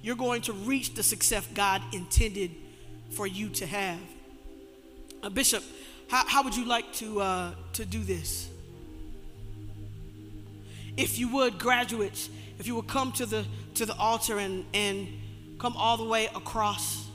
you're 0.00 0.14
going 0.14 0.42
to 0.42 0.52
reach 0.52 0.94
the 0.94 1.02
success 1.02 1.44
God 1.52 1.82
intended 1.92 2.52
for 3.10 3.26
you 3.26 3.48
to 3.48 3.66
have. 3.66 3.98
Uh, 5.20 5.28
Bishop, 5.30 5.64
how, 6.08 6.24
how 6.28 6.44
would 6.44 6.56
you 6.56 6.64
like 6.64 6.92
to, 6.94 7.20
uh, 7.20 7.50
to 7.72 7.84
do 7.84 8.04
this? 8.04 8.48
If 10.96 11.18
you 11.18 11.28
would, 11.34 11.58
graduates, 11.58 12.30
if 12.60 12.68
you 12.68 12.76
would 12.76 12.86
come 12.86 13.10
to 13.12 13.26
the, 13.26 13.44
to 13.74 13.84
the 13.84 13.96
altar 13.96 14.38
and, 14.38 14.64
and 14.72 15.08
come 15.58 15.76
all 15.76 15.96
the 15.96 16.04
way 16.04 16.26
across 16.26 17.07